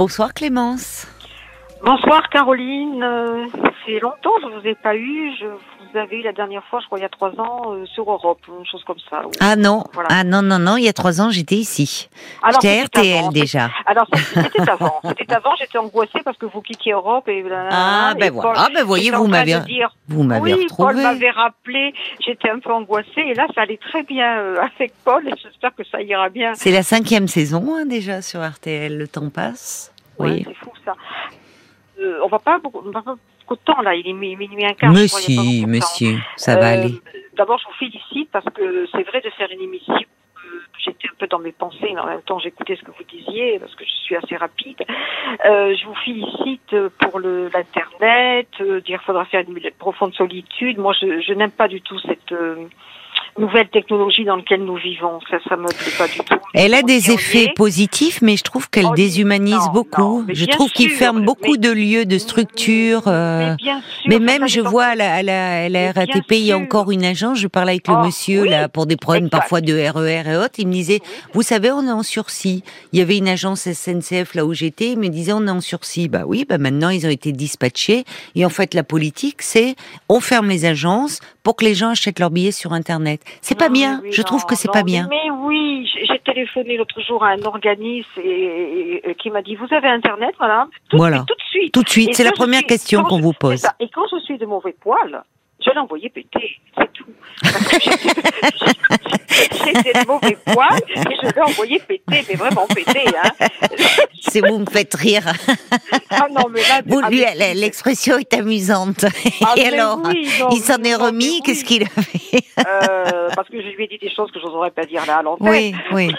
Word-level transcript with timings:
Bonsoir 0.00 0.32
Clémence. 0.32 1.06
Bonsoir 1.84 2.26
Caroline. 2.30 3.02
Euh, 3.02 3.44
c'est 3.84 4.00
longtemps 4.00 4.32
que 4.42 4.50
je 4.50 4.58
vous 4.60 4.66
ai 4.66 4.74
pas 4.74 4.96
eu. 4.96 5.30
Je 5.38 5.44
vous 5.46 5.98
avais 5.98 6.20
eu 6.20 6.22
la 6.22 6.32
dernière 6.32 6.62
fois, 6.64 6.80
je 6.80 6.86
crois, 6.86 6.98
il 6.98 7.02
y 7.02 7.04
a 7.04 7.08
trois 7.10 7.30
ans, 7.38 7.72
euh, 7.74 7.84
sur 7.86 8.10
Europe, 8.10 8.38
une 8.48 8.64
chose 8.66 8.82
comme 8.86 8.98
ça. 9.10 9.22
Ah 9.40 9.56
non, 9.56 9.84
Voilà. 9.92 10.08
ah 10.10 10.24
non, 10.24 10.40
non, 10.42 10.58
non, 10.58 10.76
il 10.76 10.84
y 10.84 10.88
a 10.88 10.92
trois 10.94 11.20
ans, 11.22 11.30
j'étais 11.30 11.54
ici. 11.56 12.08
Alors, 12.42 12.60
J'étais 12.62 12.82
RTL 12.84 13.18
avant. 13.18 13.28
déjà. 13.30 13.70
Alors 13.86 14.06
c'était 14.12 14.70
avant. 14.70 15.00
C'était 15.04 15.32
avant. 15.34 15.54
J'étais 15.58 15.78
angoissée 15.78 16.20
parce 16.24 16.36
que 16.38 16.46
vous 16.46 16.60
quittiez 16.62 16.92
Europe 16.92 17.28
et. 17.28 17.44
Ah, 17.70 18.14
ben 18.18 18.30
voilà. 18.32 18.52
Paul- 18.52 18.58
Ah, 18.58 18.68
ben 18.74 18.84
voyez, 18.84 19.10
vous 19.10 19.26
m'avez- 19.26 19.58
Vous 20.08 20.22
m'avez 20.22 20.54
oui, 20.54 20.66
Paul 20.76 20.86
retrouvé. 20.88 21.02
m'avait 21.02 21.30
rappelé. 21.30 21.92
J'étais 22.26 22.50
un 22.50 22.58
peu 22.58 22.72
angoissée 22.72 23.20
et 23.20 23.34
là, 23.34 23.46
ça 23.54 23.62
allait 23.62 23.78
très 23.78 24.02
bien 24.02 24.38
euh, 24.38 24.60
avec 24.78 24.92
Paul 25.04 25.26
et 25.26 25.32
j'espère 25.42 25.74
que 25.74 25.84
ça 25.84 26.00
ira 26.02 26.28
bien. 26.30 26.52
C'est 26.54 26.72
la 26.72 26.82
cinquième 26.82 27.26
saison 27.28 27.74
hein, 27.76 27.86
déjà 27.86 28.20
sur 28.22 28.40
RTL, 28.46 28.96
le 28.98 29.08
temps 29.08 29.30
passe. 29.30 29.89
Oui. 30.24 30.44
c'est 30.46 30.54
fou 30.56 30.72
ça. 30.84 30.94
Euh, 32.00 32.20
on 32.24 32.28
va 32.28 32.38
pas 32.38 32.58
beaucoup, 32.58 32.82
on 32.86 32.90
va 32.90 33.02
pas 33.02 33.16
beaucoup 33.40 33.56
de 33.56 33.60
temps 33.64 33.80
là. 33.82 33.94
Il 33.94 34.06
est 34.08 34.12
mi- 34.12 34.36
minuit 34.36 34.64
un 34.64 34.72
quart. 34.74 34.94
Je 34.94 35.06
crois, 35.06 35.20
il 35.28 35.82
si, 35.82 36.16
ça 36.36 36.56
va 36.56 36.70
Euh, 36.70 36.72
aller. 36.74 36.94
D'abord, 37.36 37.58
je 37.58 37.66
vous 37.66 37.74
félicite 37.78 38.30
parce 38.30 38.46
que 38.54 38.86
c'est 38.92 39.02
vrai 39.02 39.20
de 39.20 39.30
faire 39.30 39.48
une 39.52 39.60
émission. 39.62 39.94
euh, 39.94 40.60
J'étais 40.78 41.08
un 41.08 41.14
peu 41.18 41.26
dans 41.26 41.38
mes 41.38 41.52
pensées, 41.52 41.90
mais 41.94 41.98
en 42.00 42.06
même 42.06 42.22
temps, 42.22 42.38
j'écoutais 42.38 42.76
ce 42.76 42.82
que 42.82 42.90
vous 42.90 43.04
disiez 43.04 43.58
parce 43.58 43.74
que 43.74 43.84
je 43.84 43.90
suis 44.04 44.16
assez 44.16 44.36
rapide. 44.36 44.78
Euh, 45.44 45.74
je 45.76 45.84
vous 45.86 45.94
félicite 45.96 46.74
pour 47.00 47.20
l'internet. 47.20 48.48
Euh, 48.60 48.80
dire, 48.80 49.02
faudra 49.02 49.24
faire 49.26 49.44
une 49.46 49.58
profonde 49.78 50.14
solitude. 50.14 50.78
Moi, 50.78 50.94
je, 51.00 51.20
je 51.20 51.32
n'aime 51.34 51.50
pas 51.52 51.68
du 51.68 51.80
tout 51.82 51.98
cette 52.00 52.32
euh, 52.32 52.56
nouvelle 53.38 53.68
technologie 53.68 54.24
dans 54.24 54.36
laquelle 54.36 54.64
nous 54.64 54.76
vivons. 54.76 55.18
Ça, 55.30 55.38
ça 55.48 55.56
me 55.56 55.66
plaît 55.66 55.92
pas 55.98 56.06
du 56.08 56.18
tout. 56.18 56.36
Elle 56.54 56.74
a 56.74 56.82
des 56.82 57.10
effets 57.10 57.52
positifs, 57.54 58.20
mais 58.22 58.36
je 58.36 58.42
trouve 58.42 58.68
qu'elle 58.70 58.86
Oh, 58.86 58.94
déshumanise 58.94 59.54
non, 59.66 59.72
beaucoup. 59.72 60.00
non, 60.00 60.26
je 60.28 60.44
trouve 60.46 60.70
qu'il 60.70 60.90
ferme 60.90 61.24
beaucoup 61.24 61.52
mais- 61.52 61.58
de 61.58 61.70
lieux, 61.70 62.04
de 62.04 62.18
structures. 62.18 63.02
euh, 63.06 63.50
Mais, 63.50 63.56
bien 63.56 63.80
sûr, 63.80 64.02
Mais 64.08 64.14
ça, 64.14 64.20
même, 64.20 64.48
je 64.48 64.60
vois 64.60 64.84
à 64.86 64.94
la, 64.94 65.14
à 65.14 65.22
la, 65.22 65.64
à 65.64 65.68
la 65.68 65.92
RATP, 65.92 66.32
il 66.32 66.38
y 66.46 66.52
a 66.52 66.58
encore 66.58 66.90
une 66.90 67.04
agence. 67.04 67.38
Je 67.38 67.46
parlais 67.48 67.72
avec 67.72 67.88
le 67.88 67.94
Oh, 67.94 68.04
monsieur 68.04 68.42
oui, 68.42 68.48
là 68.48 68.68
pour 68.68 68.86
des 68.86 68.96
problèmes 68.96 69.26
exact. 69.26 69.38
parfois 69.38 69.60
de 69.60 69.72
RER 69.74 70.22
et 70.32 70.36
autres. 70.36 70.54
Il 70.58 70.66
me 70.68 70.72
disait, 70.72 71.00
vous 71.32 71.42
savez, 71.42 71.70
on 71.70 71.86
est 71.86 71.90
en 71.92 72.02
sursis. 72.02 72.62
Il 72.92 72.98
y 72.98 73.02
avait 73.02 73.18
une 73.18 73.28
agence 73.28 73.66
SNCF 73.72 74.34
là 74.34 74.44
où 74.44 74.52
j'étais. 74.54 74.92
Il 74.92 74.98
me 74.98 75.08
disait, 75.08 75.32
on 75.32 75.46
est 75.46 75.50
en 75.50 75.60
sursis. 75.60 76.08
Bah 76.08 76.22
oui, 76.26 76.44
bah 76.48 76.58
maintenant 76.58 76.90
ils 76.90 77.06
ont 77.06 77.10
été 77.10 77.32
dispatchés. 77.32 78.04
Et 78.34 78.44
en 78.44 78.50
fait, 78.50 78.74
la 78.74 78.82
politique, 78.82 79.42
c'est 79.42 79.74
on 80.08 80.20
ferme 80.20 80.48
les 80.48 80.64
agences 80.64 81.20
pour 81.42 81.56
que 81.56 81.64
les 81.64 81.74
gens 81.74 81.90
achètent 81.90 82.18
leurs 82.18 82.30
billets 82.30 82.52
sur 82.52 82.72
Internet. 82.72 83.20
C'est 83.40 83.58
pas 83.58 83.68
bien. 83.68 84.00
oui, 84.02 84.12
je 84.12 84.20
non, 84.20 84.24
trouve 84.26 84.46
que 84.46 84.54
c'est 84.54 84.70
pas 84.72 84.82
bien. 84.82 85.06
Mais 85.10 85.30
oui, 85.30 85.88
j'ai 86.06 86.18
téléphoné 86.20 86.76
l'autre 86.76 87.00
jour 87.00 87.24
à 87.24 87.30
un 87.30 87.42
organisme 87.44 88.20
et, 88.22 88.28
et- 88.28 89.10
et 89.10 89.14
qui 89.14 89.30
m'a 89.30 89.42
dit 89.42 89.54
vous 89.56 89.72
avez 89.72 89.88
internet, 89.88 90.34
voilà. 90.38 90.68
Tout, 90.90 90.96
Voilà. 90.98 91.24
Tout 91.26 91.34
de 91.34 91.42
suite. 91.50 91.74
Tout 91.74 91.82
de 91.82 91.88
suite, 91.88 92.14
c'est 92.14 92.24
la 92.24 92.32
première 92.32 92.58
suis- 92.60 92.66
question 92.68 93.02
qu'on 93.04 93.20
vous 93.20 93.32
pose. 93.32 93.64
Et 93.80 93.88
quand 93.88 94.04
je 94.12 94.18
suis 94.20 94.38
de 94.38 94.46
mauvais 94.46 94.74
poil, 94.80 95.22
je 95.64 95.70
l'ai 95.70 95.78
envoyé 95.78 96.08
péter, 96.10 96.58
c'est. 96.78 96.88
Parce 97.42 97.66
que 97.66 97.80
j'étais- 97.80 98.20
J'étais 99.64 99.92
de 100.00 100.06
mauvais 100.06 100.36
poil 100.52 100.80
et 100.88 101.00
je 101.22 101.34
l'ai 101.34 101.40
envoyé 101.40 101.78
péter, 101.78 102.24
mais 102.28 102.34
vraiment 102.34 102.66
péter. 102.66 103.04
Hein. 103.22 103.46
C'est 104.28 104.40
vous 104.40 104.58
me 104.58 104.66
faites 104.66 104.94
rire. 104.94 105.24
Ah 106.10 106.26
non, 106.30 106.46
mais 106.50 106.60
là, 106.62 106.82
Vous, 106.84 107.00
lui, 107.02 107.20
mais- 107.20 107.34
la- 107.36 107.54
l'expression 107.54 108.18
est 108.18 108.34
amusante. 108.34 109.04
Ah, 109.44 109.54
Et 109.56 109.66
alors, 109.66 110.00
oui, 110.04 110.28
non, 110.40 110.48
il 110.52 110.60
s'en 110.60 110.82
est 110.82 110.94
remis. 110.94 111.40
Qu'est-ce 111.42 111.64
qu'il 111.64 111.84
a 111.84 111.86
fait 111.86 112.42
euh, 112.58 113.28
parce 113.34 113.48
que 113.48 113.60
je 113.62 113.68
lui 113.76 113.84
ai 113.84 113.88
dit 113.88 113.98
des 113.98 114.12
choses 114.14 114.30
que 114.32 114.40
je 114.40 114.44
n'oserais 114.46 114.70
pas 114.72 114.84
dire 114.84 115.06
là 115.06 115.18
à 115.18 115.22
l'antenne. 115.22 115.48
Oui, 115.48 115.74
oui. 115.92 116.12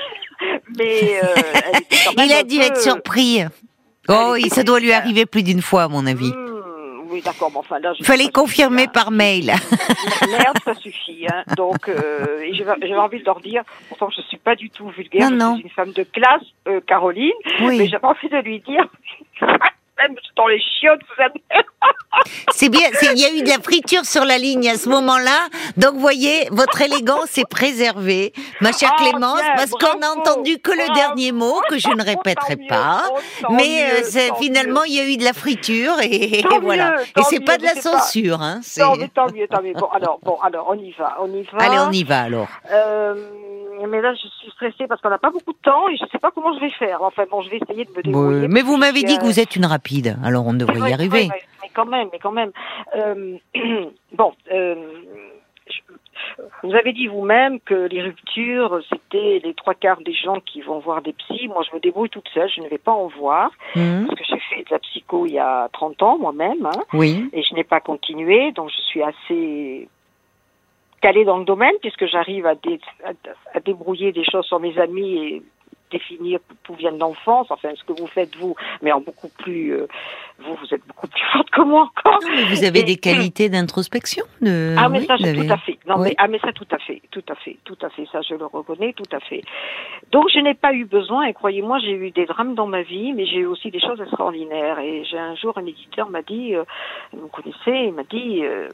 Mais 0.78 1.20
euh, 1.24 1.28
elle 1.74 1.82
était 1.82 1.98
quand 2.06 2.18
même 2.18 2.26
Il 2.28 2.34
a 2.34 2.44
dû 2.44 2.58
peu- 2.58 2.64
être 2.66 2.82
surpris. 2.82 3.44
Oh, 4.10 4.36
ça 4.50 4.64
doit 4.64 4.80
lui 4.80 4.92
arriver 4.94 5.26
plus 5.28 5.44
d'une 5.44 5.62
fois, 5.62 5.84
à 5.84 5.88
mon 5.88 6.06
avis. 6.08 6.32
Hmm, 6.32 6.51
oui, 7.12 7.22
d'accord, 7.22 7.50
mais 7.52 7.58
enfin 7.58 7.80
là. 7.80 7.94
je 7.94 8.00
Il 8.00 8.06
fallait 8.06 8.30
confirmer 8.30 8.88
par 8.88 9.12
mail. 9.12 9.48
Merde, 10.30 10.58
ça 10.64 10.74
suffit. 10.76 11.26
Hein. 11.32 11.44
Donc, 11.58 11.90
euh, 11.90 12.46
j'avais 12.54 12.96
envie 12.96 13.20
de 13.20 13.26
leur 13.26 13.40
dire, 13.42 13.64
pourtant 13.90 14.10
je 14.10 14.22
suis 14.22 14.38
pas 14.38 14.56
du 14.56 14.70
tout 14.70 14.88
vulgaire, 14.90 15.30
Non, 15.30 15.36
je 15.38 15.44
non. 15.44 15.56
suis 15.56 15.64
une 15.66 15.70
femme 15.72 15.92
de 15.92 16.04
classe, 16.04 16.42
euh, 16.68 16.80
Caroline, 16.88 17.32
mais 17.60 17.66
Oui, 17.68 17.88
j'avais 17.90 18.06
envie 18.06 18.30
de 18.30 18.38
lui 18.38 18.60
dire, 18.62 18.88
même 20.02 20.16
dans 20.36 20.48
les 20.48 20.60
chiottes, 20.60 21.02
vous 21.16 21.24
avez... 21.24 21.42
c'est 22.52 22.70
bien. 22.70 22.88
Il 23.14 23.20
y 23.20 23.26
a 23.26 23.32
eu 23.34 23.42
de 23.44 23.50
la 23.50 23.60
friture 23.60 24.06
sur 24.06 24.26
la 24.26 24.38
ligne 24.38 24.70
à 24.70 24.76
ce 24.78 24.90
moment-là. 24.90 25.48
Donc, 25.78 25.96
voyez, 25.96 26.48
votre 26.52 26.82
élégance 26.82 27.38
est 27.38 27.50
préservée, 27.50 28.34
ma 28.62 28.72
chère 28.72 28.92
Ah, 28.98 29.02
Clémence, 29.02 29.42
bien, 29.42 29.54
parce 29.56 29.72
qu'on 29.72 29.98
n'a 30.00 30.12
entendu 30.12 30.60
que 30.60 30.72
le 30.72 30.78
bravo. 30.86 30.94
dernier 30.94 31.32
mot 31.32 31.62
que 31.70 31.78
je 31.78 31.90
ne 31.90 32.04
répéterai 32.04 32.58
Tant 32.58 32.68
pas. 32.68 33.04
tant 33.42 33.52
Mais 33.54 33.84
euh, 33.84 33.98
mieux, 34.00 34.04
c'est- 34.04 34.30
tant 34.30 34.36
finalement, 34.36 34.84
il 34.84 34.94
y 34.94 35.00
a 35.00 35.06
eu 35.06 35.18
de 35.18 35.24
la 35.24 35.34
friture 35.34 35.94
et, 36.02 36.44
Tant 36.48 36.60
voilà. 36.60 36.92
mieux, 36.92 37.04
et 37.18 37.24
c'est 37.30 37.40
pas 37.44 37.58
de 37.58 37.64
la 37.64 37.74
pas- 37.76 37.82
censure, 37.82 38.42
hein. 38.42 38.62
Non, 38.78 38.96
mais 38.98 39.08
tant 39.10 39.28
mieux, 39.34 39.48
tant 39.48 39.62
mieux. 39.62 39.74
Bon, 39.74 39.88
alors, 39.94 40.20
bon, 40.24 40.38
alors, 40.44 40.68
on 40.70 40.76
y 40.76 40.92
va, 40.92 41.18
on 41.22 41.28
y 41.34 41.44
va. 41.54 41.58
Allez, 41.60 41.80
on 41.80 41.92
y 41.92 42.04
va 42.04 42.22
alors. 42.22 42.48
Euh, 42.72 43.16
mais 43.88 44.02
là, 44.02 44.14
je 44.14 44.28
suis 44.28 44.52
stressée 44.52 44.88
parce 44.88 45.02
qu'on 45.02 45.10
n'a 45.10 45.18
pas 45.18 45.30
beaucoup 45.32 45.54
de 45.54 45.58
temps 45.64 45.88
et 45.90 45.98
je 45.98 46.04
ne 46.04 46.10
sais 46.10 46.20
pas 46.20 46.32
comment 46.32 46.54
je 46.54 46.60
vais 46.60 46.70
faire. 46.72 47.02
Enfin, 47.02 47.24
bon, 47.30 47.42
je 47.42 47.50
vais 47.50 47.58
essayer 47.58 47.86
de 47.86 47.92
me 47.92 48.02
débrouiller. 48.04 48.48
Mais 48.48 48.62
vous 48.62 48.78
m'avez 48.78 49.04
dit 49.04 49.18
que 49.18 49.24
vous 49.26 49.40
êtes 49.40 49.56
une 49.56 49.66
rapide, 49.66 50.18
alors 50.24 50.46
on 50.48 50.54
devrait 50.54 50.90
y 50.90 50.94
arriver. 50.94 51.30
mais 51.62 51.70
quand 51.74 51.86
même, 51.86 52.10
mais 52.12 52.20
quand 52.20 52.32
même. 52.32 52.52
Euh, 52.96 53.38
bon, 54.14 54.34
euh, 54.52 54.76
je- 55.68 55.80
vous 56.64 56.76
avez 56.76 56.94
dit 56.94 57.08
vous-même 57.08 57.60
que 57.62 57.74
les 57.74 58.02
ruptures, 58.02 58.80
c'était 58.92 59.42
les 59.44 59.54
trois 59.56 59.74
quarts 59.74 60.02
des 60.02 60.14
gens 60.14 60.40
qui 60.40 60.62
vont 60.62 60.80
voir 60.80 61.02
des 61.02 61.14
psys. 61.14 61.48
Moi, 61.48 61.64
je 61.70 61.76
me 61.76 61.82
débrouille 61.82 62.10
toute 62.10 62.28
seule, 62.34 62.50
je 62.50 62.62
ne 62.62 62.68
vais 62.68 62.78
pas 62.78 62.92
en 62.92 63.08
voir. 63.08 63.50
Hmm, 63.76 64.06
Parce 64.08 64.20
que 64.20 64.26
j'ai 64.30 64.40
fait 64.56 64.62
de 64.64 64.68
la 64.72 64.80
psycho 64.80 65.26
il 65.26 65.34
y 65.34 65.40
a 65.40 65.68
30 65.74 66.02
ans 66.04 66.18
moi-même. 66.20 66.66
Hein, 66.66 66.82
Oui. 66.94 67.30
et 67.34 67.42
je 67.42 67.56
n'ai 67.56 67.64
pas 67.64 67.80
continué, 67.80 68.52
donc 68.52 68.70
je 68.70 68.82
suis 68.82 69.02
assez 69.02 69.88
calée 71.02 71.26
dans 71.26 71.38
le 71.38 71.46
domaine 71.46 71.76
puisque 71.82 72.06
j'arrive 72.06 72.46
à, 72.46 72.56
dé- 72.56 72.80
à, 73.04 73.12
à 73.54 73.60
débrouiller 73.60 74.12
des 74.12 74.24
choses 74.24 74.46
sur 74.46 74.60
mes 74.60 74.78
amis 74.80 75.18
et 75.18 75.42
définir 75.92 76.40
d'où 76.66 76.74
vient 76.76 76.92
l'enfance, 76.92 77.48
enfin 77.52 77.68
ce 77.76 77.84
que 77.84 77.92
vous 78.00 78.08
faites 78.08 78.34
vous, 78.38 78.56
mais 78.82 78.94
en 78.94 79.02
beaucoup 79.02 79.28
plus, 79.28 79.74
euh, 79.74 79.88
vous 80.40 80.56
vous 80.56 80.74
êtes 80.74 80.88
beaucoup 80.88 81.08
plus 81.10 81.22
forte 81.34 81.50
que 81.50 81.62
moi 81.64 81.82
encore. 81.82 82.18
Non, 82.24 82.30
mais 82.34 82.44
vous 82.46 82.64
avez 82.64 82.80
Et- 82.80 82.84
des 82.84 82.96
qualités 82.96 83.50
d'introspection. 83.50 84.24
De... 84.40 84.74
Ah 84.78 84.88
mais 84.88 85.00
oui, 85.00 85.06
ça 85.06 85.16
avez- 85.16 85.46
tout 85.46 85.52
à 85.54 85.58
fait. 85.58 85.78
Non 85.86 85.96
Oui. 85.98 86.08
mais 86.10 86.16
ah 86.18 86.30
mais 86.30 86.40
ça 86.40 86.54
tout 86.54 86.68
à 86.72 86.78
fait, 86.78 87.02
tout 87.12 87.24
à 87.28 87.36
fait, 87.36 87.58
tout 87.66 87.78
à 87.82 87.90
fait. 87.90 88.06
Ça 88.10 88.22
je 88.22 88.36
le 88.36 88.46
reconnais 88.46 88.94
tout 88.94 89.04
à 89.12 89.20
fait. 89.20 89.42
Donc 90.14 90.30
je 90.34 90.40
n'ai 90.40 90.54
pas 90.54 90.72
eu 90.72 90.86
besoin 90.86 91.24
et 91.26 91.34
croyez-moi 91.34 91.80
j'ai 91.80 91.92
eu 91.92 92.12
des 92.12 92.26
drames 92.26 92.56
dans 92.56 92.68
ma 92.68 92.84
vie, 92.84 93.12
mais 93.12 93.26
j'ai 93.26 93.40
eu 93.40 93.46
aussi 93.48 93.70
des 93.70 93.82
choses 93.82 94.00
extraordinaires. 94.00 94.80
Et 94.80 95.04
j'ai 95.04 95.18
un 95.20 95.36
jour 95.36 95.58
un 95.58 95.66
éditeur 95.66 96.10
m'a 96.10 96.22
dit, 96.22 96.56
euh, 96.56 96.64
vous 97.12 97.28
connaissez, 97.28 97.88
il 97.88 97.92
m'a 97.94 98.04
dit 98.04 98.46
euh, 98.46 98.70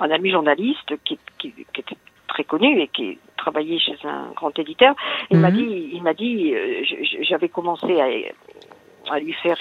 un 0.00 0.10
ami 0.10 0.30
journaliste 0.30 0.92
qui, 1.04 1.18
qui, 1.38 1.52
qui 1.72 1.80
était 1.80 1.96
très 2.28 2.44
connu 2.44 2.80
et 2.80 2.88
qui 2.88 3.18
travaillait 3.36 3.78
chez 3.78 3.96
un 4.04 4.30
grand 4.34 4.56
éditeur. 4.58 4.94
Il 5.30 5.38
m'a 5.38 5.50
Mhm. 5.50 5.56
dit, 5.56 5.90
il 5.92 6.02
m'a 6.02 6.14
dit, 6.14 6.54
euh, 6.54 6.82
j'avais 7.22 7.48
commencé 7.48 8.00
à, 8.00 8.08
à 9.14 9.18
lui 9.20 9.32
faire 9.34 9.58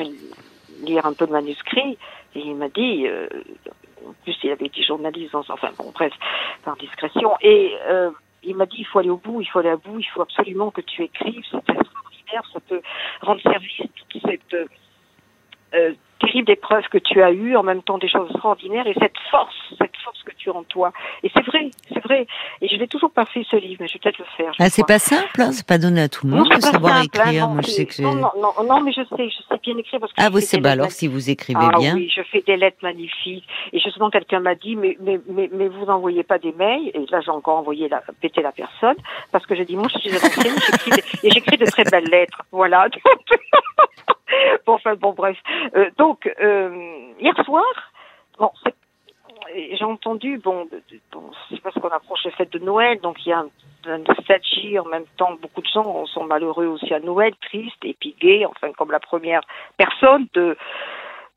lire 0.84 1.06
un 1.06 1.14
peu 1.14 1.26
de 1.28 1.32
manuscrit 1.32 1.98
et 2.36 2.40
il 2.40 2.56
m'a 2.56 2.70
dit. 2.70 3.08
euh, 3.08 3.28
en 4.08 4.14
plus, 4.24 4.38
il 4.44 4.52
avait 4.52 4.68
été 4.68 4.84
journaliste, 4.84 5.32
dans, 5.32 5.44
enfin 5.50 5.72
bon, 5.80 5.90
bref, 5.92 6.14
par 6.64 6.76
discrétion. 6.76 7.32
Et 7.42 7.74
euh, 7.88 8.12
il 8.44 8.56
m'a 8.56 8.68
dit, 8.68 8.78
il 8.80 8.86
faut 8.86 9.00
aller 9.00 9.10
au 9.10 9.18
bout, 9.18 9.42
il 9.42 9.46
faut 9.48 9.58
aller 9.60 9.70
à 9.70 9.78
bout, 9.78 10.00
il 10.00 10.06
faut 10.06 10.22
absolument 10.22 10.70
que 10.70 10.82
tu 10.82 11.02
écrives, 11.02 11.44
c'est 11.50 11.58
extraordinaire, 11.58 12.44
ça 12.54 12.60
peut 12.60 12.82
rendre 13.22 13.42
service 13.42 13.80
à 13.80 13.84
toute 13.86 14.22
cette 14.30 14.54
euh, 14.54 14.66
euh, 15.74 15.94
terrible 16.20 16.52
épreuve 16.52 16.88
que 16.90 17.00
tu 17.00 17.24
as 17.24 17.32
eue, 17.32 17.56
en 17.56 17.64
même 17.64 17.82
temps 17.82 17.98
des 17.98 18.08
choses 18.08 18.30
extraordinaires, 18.30 18.86
et 18.86 18.94
cette 18.94 19.18
force, 19.32 19.56
cette 19.80 19.95
force 20.06 20.24
que 20.24 20.32
tu 20.38 20.50
as 20.50 20.54
en 20.54 20.64
toi. 20.64 20.94
Et 21.24 21.30
c'est 21.36 21.46
vrai, 21.46 21.70
c'est 21.92 22.00
vrai. 22.04 22.26
Et 22.62 22.68
je 22.70 22.76
n'ai 22.78 22.88
toujours 22.88 23.12
pas 23.12 23.26
fait 23.26 23.44
ce 23.52 23.58
livre, 23.58 23.78
mais 23.82 23.88
je 23.90 23.94
vais 23.96 24.00
peut-être 24.00 24.20
le 24.20 24.26
faire. 24.38 24.54
Ah, 24.60 24.70
c'est 24.70 24.86
pas 24.88 25.00
simple, 25.00 25.42
hein, 25.42 25.52
c'est 25.52 25.68
pas 25.68 25.78
donné 25.78 26.02
à 26.04 26.08
tout 26.10 26.26
le 26.28 26.32
Non, 26.32 26.38
monde 26.38 26.50
de 26.50 26.54
c'est 26.56 26.62
pas 26.62 26.72
savoir 26.72 26.98
simple, 27.04 27.20
hein, 27.20 27.24
écrire. 27.26 27.48
non, 27.48 27.54
Moi, 27.56 27.62
je 27.64 27.72
sais 27.72 27.86
que 27.86 28.02
non, 28.02 28.16
non, 28.16 28.32
non, 28.38 28.54
non, 28.64 28.82
mais 28.82 28.94
je 28.94 29.02
sais, 29.02 29.30
je 29.30 29.38
sais 29.50 29.60
bien 29.62 29.78
écrire 29.78 30.00
parce 30.00 30.14
que 30.14 30.22
Ah, 30.22 30.30
vous 30.30 30.40
c'est 30.40 30.58
des 30.58 30.64
bah 30.64 30.72
alors 30.72 30.92
si 30.92 31.08
vous 31.08 31.30
écrivez 31.30 31.60
ah 31.62 31.78
bien. 31.80 31.96
oui, 31.96 32.10
je 32.16 32.22
fais 32.24 32.42
des 32.42 32.56
lettres 32.56 32.78
magnifiques. 32.84 33.48
Et 33.74 33.80
justement, 33.80 34.10
quelqu'un 34.10 34.40
m'a 34.40 34.56
dit, 34.56 34.76
mais, 34.76 34.96
mais, 35.02 35.20
mais, 35.28 35.50
mais 35.52 35.68
vous 35.68 35.86
envoyez 35.88 36.24
pas 36.24 36.38
des 36.38 36.52
mails. 36.54 36.92
Et 36.94 37.06
là, 37.10 37.20
j'ai 37.22 37.32
encore 37.32 37.58
envoyé 37.58 37.90
la, 37.90 38.02
péter 38.22 38.42
la 38.44 38.52
personne. 38.52 38.96
Parce 39.32 39.46
que 39.46 39.56
j'ai 39.56 39.66
dit, 39.66 39.76
moi, 39.76 39.88
je 39.92 39.98
suis 40.00 40.12
des- 40.12 41.04
et 41.24 41.32
j'écris 41.32 41.58
de 41.58 41.66
très 41.66 41.84
belles 41.86 42.06
lettres. 42.10 42.44
Voilà. 42.52 42.88
bon, 44.66 44.74
enfin, 44.74 44.96
bon, 44.96 45.14
bref. 45.14 45.38
Euh, 45.76 45.90
donc, 45.98 46.30
euh, 46.42 46.70
hier 47.20 47.34
soir, 47.46 47.64
bon, 48.38 48.52
c'est- 48.64 48.76
j'ai 49.56 49.86
entendu, 49.86 50.38
bon, 50.38 50.68
c'est 51.50 51.62
parce 51.62 51.76
qu'on 51.76 51.90
approche 51.90 52.26
le 52.26 52.32
fête 52.32 52.52
de 52.52 52.60
Noël, 52.60 53.00
donc 53.02 53.18
il 53.26 53.30
y 53.30 53.34
a 53.34 53.40
un, 53.40 53.50
en 53.88 54.86
même 54.86 55.06
temps. 55.18 55.36
Beaucoup 55.42 55.62
de 55.62 55.68
gens 55.68 56.06
sont 56.08 56.26
malheureux 56.26 56.66
aussi 56.66 56.94
à 56.94 57.00
Noël, 57.00 57.34
tristes 57.42 57.86
gays, 58.20 58.46
enfin, 58.46 58.72
comme 58.74 58.92
la 58.92 59.00
première 59.00 59.42
personne 59.78 60.28
de 60.34 60.58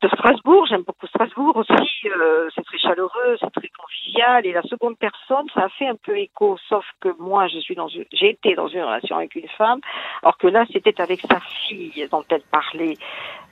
de 0.01 0.07
Strasbourg. 0.07 0.65
J'aime 0.67 0.83
beaucoup 0.83 1.07
Strasbourg 1.07 1.55
aussi. 1.57 1.73
Euh, 2.05 2.49
c'est 2.55 2.63
très 2.63 2.77
chaleureux, 2.77 3.37
c'est 3.39 3.51
très 3.51 3.69
convivial. 3.69 4.45
Et 4.45 4.53
la 4.53 4.61
seconde 4.63 4.97
personne, 4.97 5.47
ça 5.53 5.65
a 5.65 5.69
fait 5.69 5.87
un 5.87 5.95
peu 5.95 6.17
écho, 6.17 6.57
sauf 6.69 6.85
que 7.01 7.09
moi, 7.19 7.47
je 7.47 7.59
suis 7.59 7.75
dans 7.75 7.87
une, 7.87 8.05
j'ai 8.13 8.29
été 8.29 8.55
dans 8.55 8.67
une 8.67 8.83
relation 8.83 9.17
avec 9.17 9.35
une 9.35 9.49
femme, 9.49 9.81
alors 10.23 10.37
que 10.37 10.47
là, 10.47 10.65
c'était 10.71 10.99
avec 11.01 11.21
sa 11.21 11.39
fille 11.39 12.07
dont 12.11 12.23
elle 12.29 12.43
parlait. 12.51 12.95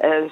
Euh, 0.03 0.27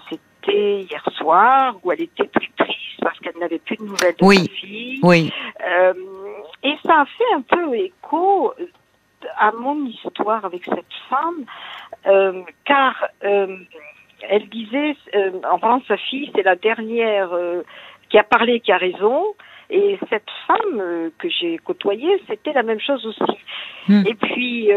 hier 0.53 1.03
soir 1.17 1.75
où 1.83 1.91
elle 1.91 2.01
était 2.01 2.27
très 2.27 2.49
triste 2.57 2.99
parce 3.01 3.19
qu'elle 3.19 3.37
n'avait 3.39 3.59
plus 3.59 3.77
de 3.77 3.83
nouvelles 3.83 4.15
de 4.17 4.25
Oui. 4.25 4.37
sa 4.37 4.53
fille. 4.53 4.99
Oui. 5.03 5.31
Euh, 5.67 5.93
et 6.63 6.75
ça 6.85 7.01
a 7.01 7.05
fait 7.05 7.33
un 7.35 7.41
peu 7.41 7.75
écho 7.75 8.53
à 9.37 9.51
mon 9.51 9.85
histoire 9.85 10.45
avec 10.45 10.65
cette 10.65 10.93
femme, 11.09 11.45
euh, 12.07 12.43
car 12.65 13.05
euh, 13.23 13.57
elle 14.29 14.47
disait, 14.49 14.95
euh, 15.15 15.31
en 15.49 15.59
parlant 15.59 15.77
de 15.77 15.85
sa 15.85 15.97
fille, 15.97 16.31
c'est 16.35 16.43
la 16.43 16.55
dernière 16.55 17.31
qui 18.09 18.17
a 18.17 18.23
parlé 18.23 18.59
qui 18.59 18.71
a 18.71 18.77
raison. 18.77 19.23
Et 19.69 19.97
cette 20.09 20.29
femme 20.45 21.11
que 21.17 21.27
j'ai 21.27 21.57
côtoyée, 21.57 22.21
c'était 22.27 22.53
la 22.53 22.61
même 22.61 22.79
chose 22.79 23.03
aussi. 23.05 23.37
Hmm. 23.87 24.03
Et 24.05 24.13
puis, 24.13 24.69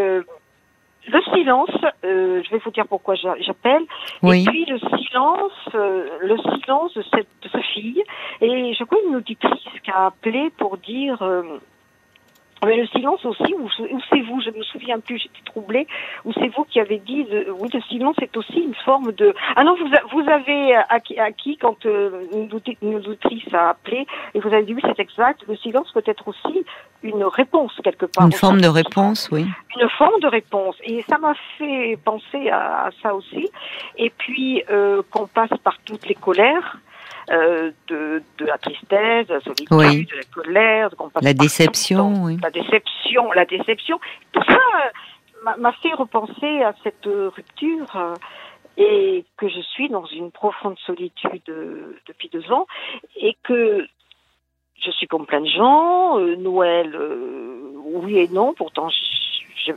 le 1.10 1.20
silence, 1.34 1.70
euh, 2.04 2.42
je 2.44 2.50
vais 2.50 2.58
vous 2.64 2.70
dire 2.70 2.86
pourquoi 2.88 3.14
j'a- 3.14 3.40
j'appelle. 3.40 3.82
Oui. 4.22 4.42
Et 4.42 4.50
puis 4.50 4.64
le 4.66 4.78
silence, 4.78 5.52
euh, 5.74 6.08
le 6.20 6.36
silence 6.38 6.94
de 6.94 7.02
cette 7.14 7.28
de 7.42 7.48
sa 7.48 7.60
fille. 7.60 8.02
Et 8.40 8.74
je 8.74 8.84
crois 8.84 8.98
une 9.08 9.16
auditrice 9.16 9.62
qui 9.82 9.90
a 9.90 10.06
appelé 10.06 10.50
pour 10.58 10.76
dire. 10.78 11.22
euh, 11.22 11.42
mais 12.66 12.76
le 12.76 12.86
silence 12.88 13.24
aussi, 13.24 13.54
ou, 13.58 13.68
c'est 14.10 14.20
vous, 14.20 14.40
je 14.40 14.50
ne 14.50 14.58
me 14.58 14.62
souviens 14.64 14.98
plus, 15.00 15.18
j'étais 15.18 15.42
troublée, 15.44 15.86
ou 16.24 16.32
c'est 16.32 16.48
vous 16.48 16.64
qui 16.64 16.80
avez 16.80 16.98
dit, 16.98 17.24
de- 17.24 17.46
oui, 17.58 17.68
le 17.72 17.80
silence 17.82 18.16
est 18.20 18.36
aussi 18.36 18.60
une 18.60 18.74
forme 18.84 19.12
de... 19.12 19.34
Ah 19.56 19.64
non, 19.64 19.76
vous, 19.76 19.86
a- 19.94 20.02
vous 20.12 20.28
avez 20.28 20.74
acquis, 20.88 21.18
acquis 21.18 21.56
quand 21.56 21.86
euh, 21.86 22.24
une, 22.32 22.94
auditrice, 22.96 23.54
a 23.54 23.70
appelé, 23.70 24.06
et 24.34 24.40
vous 24.40 24.48
avez 24.48 24.64
dit, 24.64 24.74
oui, 24.74 24.82
c'est 24.84 25.00
exact, 25.00 25.42
le 25.48 25.56
silence 25.56 25.90
peut 25.92 26.02
être 26.06 26.26
aussi 26.28 26.64
une 27.02 27.24
réponse 27.24 27.72
quelque 27.84 28.06
part. 28.06 28.26
Une 28.26 28.32
forme 28.32 28.60
de 28.60 28.68
réponse, 28.68 29.28
oui. 29.30 29.46
une 29.80 29.88
forme 29.90 30.18
de 30.20 30.26
réponse. 30.26 30.76
Et 30.82 31.04
ça 31.08 31.18
m'a 31.18 31.34
fait 31.56 31.96
penser 32.04 32.48
à, 32.50 32.86
à 32.86 32.90
ça 33.02 33.14
aussi. 33.14 33.48
Et 33.96 34.10
puis 34.10 34.64
euh, 34.70 35.02
qu'on 35.10 35.26
passe 35.28 35.50
par 35.62 35.78
toutes 35.84 36.06
les 36.08 36.14
colères. 36.16 36.78
Euh, 37.30 37.70
de, 37.88 38.22
de 38.38 38.44
la 38.46 38.58
tristesse, 38.58 39.26
de 39.26 39.34
la 39.34 39.40
solitude, 39.40 39.68
Oui. 39.70 40.06
de 40.06 40.16
la 40.16 40.22
colère, 40.34 40.90
passe 40.96 41.22
La 41.22 41.34
déception, 41.34 42.24
oui. 42.24 42.38
la 42.42 42.50
déception, 42.50 43.32
la 43.32 43.44
déception. 43.44 43.98
Tout 44.32 44.42
ça 44.46 44.54
euh, 44.54 45.50
m'a- 45.58 45.72
fait 45.72 45.92
repenser 45.94 46.62
à 46.62 46.72
cette 46.82 47.04
rupture 47.06 47.86
euh, 47.96 48.14
et 48.76 49.24
que 49.36 49.48
je 49.48 49.60
suis 49.60 49.88
dans 49.88 50.04
une 50.06 50.30
profonde 50.30 50.78
solitude 50.86 51.42
depuis 52.06 52.28
deux 52.32 52.50
ans 52.52 52.66
et 53.16 53.36
que 53.42 53.86
je 54.80 54.90
suis 54.92 55.06
comme 55.08 55.26
plein 55.26 55.40
de 55.40 55.46
gens. 55.48 56.18
Noël, 56.18 56.96
oui 57.84 58.18
et 58.18 58.28
non. 58.28 58.54
Pourtant, 58.54 58.88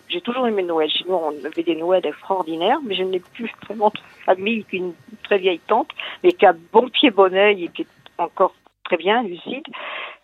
j'ai 0.09 0.21
toujours 0.21 0.47
aimé 0.47 0.63
Noël. 0.63 0.89
Chez 0.89 1.05
nous, 1.07 1.15
on 1.15 1.45
avait 1.45 1.63
des 1.63 1.75
Noëls 1.75 2.05
extraordinaires, 2.05 2.79
mais 2.83 2.95
je 2.95 3.03
n'ai 3.03 3.19
plus 3.19 3.51
vraiment 3.65 3.89
de 3.89 3.99
famille 4.25 4.63
qu'une 4.65 4.93
très 5.23 5.37
vieille 5.37 5.61
tante, 5.67 5.89
mais 6.23 6.31
qui 6.31 6.45
a 6.45 6.53
bon 6.71 6.89
pied, 6.89 7.11
bon 7.11 7.33
oeil 7.33 7.65
et 7.65 7.67
qui 7.69 7.83
est 7.83 7.87
encore 8.17 8.53
très 8.83 8.97
bien, 8.97 9.23
lucide. 9.23 9.65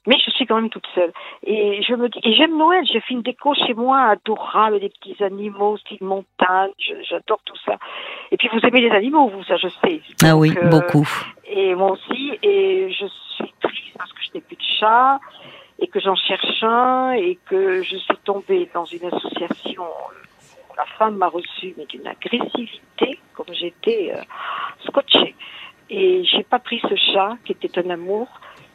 Mais 0.06 0.18
je 0.26 0.32
suis 0.32 0.46
quand 0.46 0.56
même 0.56 0.70
toute 0.70 0.88
seule. 0.96 1.12
Et 1.44 1.82
je 1.84 1.94
me 1.94 2.08
dis, 2.08 2.20
et 2.24 2.34
j'aime 2.34 2.58
Noël. 2.58 2.86
J'ai 2.92 3.02
fait 3.02 3.14
une 3.14 3.24
déco 3.24 3.54
chez 3.54 3.74
moi 3.74 4.00
adorable, 4.04 4.80
des 4.80 4.90
petits 4.90 5.22
animaux, 5.22 5.78
style 5.78 5.98
montagne. 6.02 6.72
J'adore 7.10 7.42
tout 7.44 7.58
ça. 7.66 7.76
Et 8.32 8.38
puis 8.38 8.50
vous 8.54 8.60
aimez 8.66 8.82
les 8.82 8.92
animaux, 8.92 9.28
vous, 9.28 9.44
ça 9.44 9.58
je 9.58 9.68
sais. 9.68 10.02
Ah 10.24 10.38
oui, 10.38 10.54
euh, 10.58 10.70
beaucoup. 10.70 11.08
et 11.46 11.76
moi 11.76 11.92
aussi, 11.92 12.40
et 12.42 12.90
je 12.90 13.06
suis 13.36 13.54
triste 13.62 13.98
parce 13.98 14.14
que 14.14 14.20
je 14.22 14.30
n'ai 14.36 14.42
plus 14.42 14.56
de 14.56 14.64
chat, 14.80 15.20
et 15.80 15.88
que 15.88 16.00
j'en 16.00 16.16
cherche 16.16 16.64
un, 16.64 17.12
et 17.12 17.38
que 17.50 17.82
je 17.84 17.96
suis 17.98 18.18
tombée 18.24 18.70
dans 18.74 18.86
une 18.86 19.06
association 19.06 19.84
où 19.84 20.76
la 20.76 20.86
femme 20.98 21.16
m'a 21.18 21.28
reçue, 21.28 21.74
mais 21.78 21.86
d'une 21.86 22.08
agressivité, 22.08 23.20
comme 23.34 23.48
j'étais 23.54 24.12
euh, 24.16 24.22
scotchée. 24.88 25.36
Et 25.90 26.24
j'ai 26.26 26.44
pas 26.44 26.60
pris 26.60 26.82
ce 26.90 26.96
chat, 26.96 27.38
qui 27.46 27.54
était 27.54 27.80
un 27.80 27.90
amour, 27.92 28.28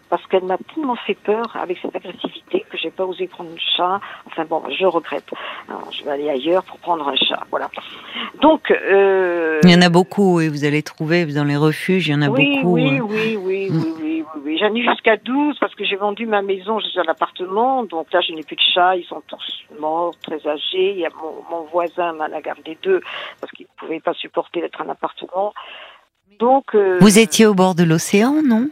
parce 0.09 0.27
qu'elle 0.27 0.45
m'a 0.45 0.59
tellement 0.75 0.97
fait 0.97 1.15
peur 1.15 1.57
avec 1.57 1.79
cette 1.81 1.97
agressivité 1.97 2.65
que 2.71 2.77
j'ai 2.77 2.91
pas 2.91 3.05
osé 3.05 3.27
prendre 3.29 3.51
le 3.51 3.57
chat. 3.77 3.99
Enfin 4.27 4.45
bon, 4.45 4.63
je 4.79 4.85
regrette. 4.85 5.25
Alors, 5.69 5.91
je 5.91 6.05
vais 6.05 6.11
aller 6.11 6.29
ailleurs 6.29 6.65
pour 6.65 6.79
prendre 6.79 7.09
un 7.09 7.17
chat, 7.17 7.41
voilà. 7.51 7.71
Donc, 8.41 8.71
euh, 8.71 9.59
Il 9.65 9.71
y 9.71 9.75
en 9.75 9.81
a 9.81 9.89
beaucoup 9.89 10.41
et 10.41 10.49
vous 10.51 10.65
allez 10.65 10.83
trouver 10.83 11.25
dans 11.27 11.45
les 11.45 11.57
refuges, 11.57 12.09
il 12.09 12.13
y 12.13 12.15
en 12.15 12.23
a 12.23 12.29
oui, 12.29 12.57
beaucoup. 12.57 12.75
Oui, 12.75 12.99
hein. 12.99 13.07
oui, 13.09 13.37
oui, 13.41 13.71
Mm. 13.71 13.77
oui, 13.77 13.81
oui, 13.81 13.81
oui, 13.85 13.93
oui. 14.01 14.02
J'en 14.63 14.73
ai 14.77 14.83
jusqu'à 14.83 15.17
12 15.17 15.59
parce 15.59 15.75
que 15.75 15.85
j'ai 15.85 15.97
vendu 15.97 16.25
ma 16.25 16.41
maison, 16.41 16.79
je 16.79 16.87
suis 16.87 17.01
à 17.01 17.03
l'appartement, 17.03 17.83
donc 17.83 18.13
là 18.13 18.21
je 18.21 18.33
n'ai 18.33 18.45
plus 18.45 18.55
de 18.55 18.61
chats, 18.75 18.95
ils 18.95 19.05
sont 19.05 19.21
tous 19.27 19.65
morts, 19.81 20.15
très 20.23 20.47
âgés. 20.47 20.93
Il 20.93 20.99
y 20.99 21.05
a 21.07 21.11
mon, 21.21 21.43
mon 21.51 21.65
voisin 21.65 22.13
m'en 22.13 22.25
a 22.25 22.41
gardé 22.41 22.79
deux 22.81 23.01
parce 23.41 23.51
qu'il 23.55 23.67
ne 23.67 23.77
pouvait 23.87 23.99
pas 23.99 24.15
supporter 24.15 24.61
d'être 24.61 24.81
un 24.81 24.89
appartement. 24.89 25.53
Donc 26.39 26.77
euh, 26.77 26.99
Vous 27.01 27.19
étiez 27.19 27.45
au 27.47 27.55
bord 27.55 27.75
de 27.75 27.83
l'océan, 27.83 28.41
non? 28.45 28.69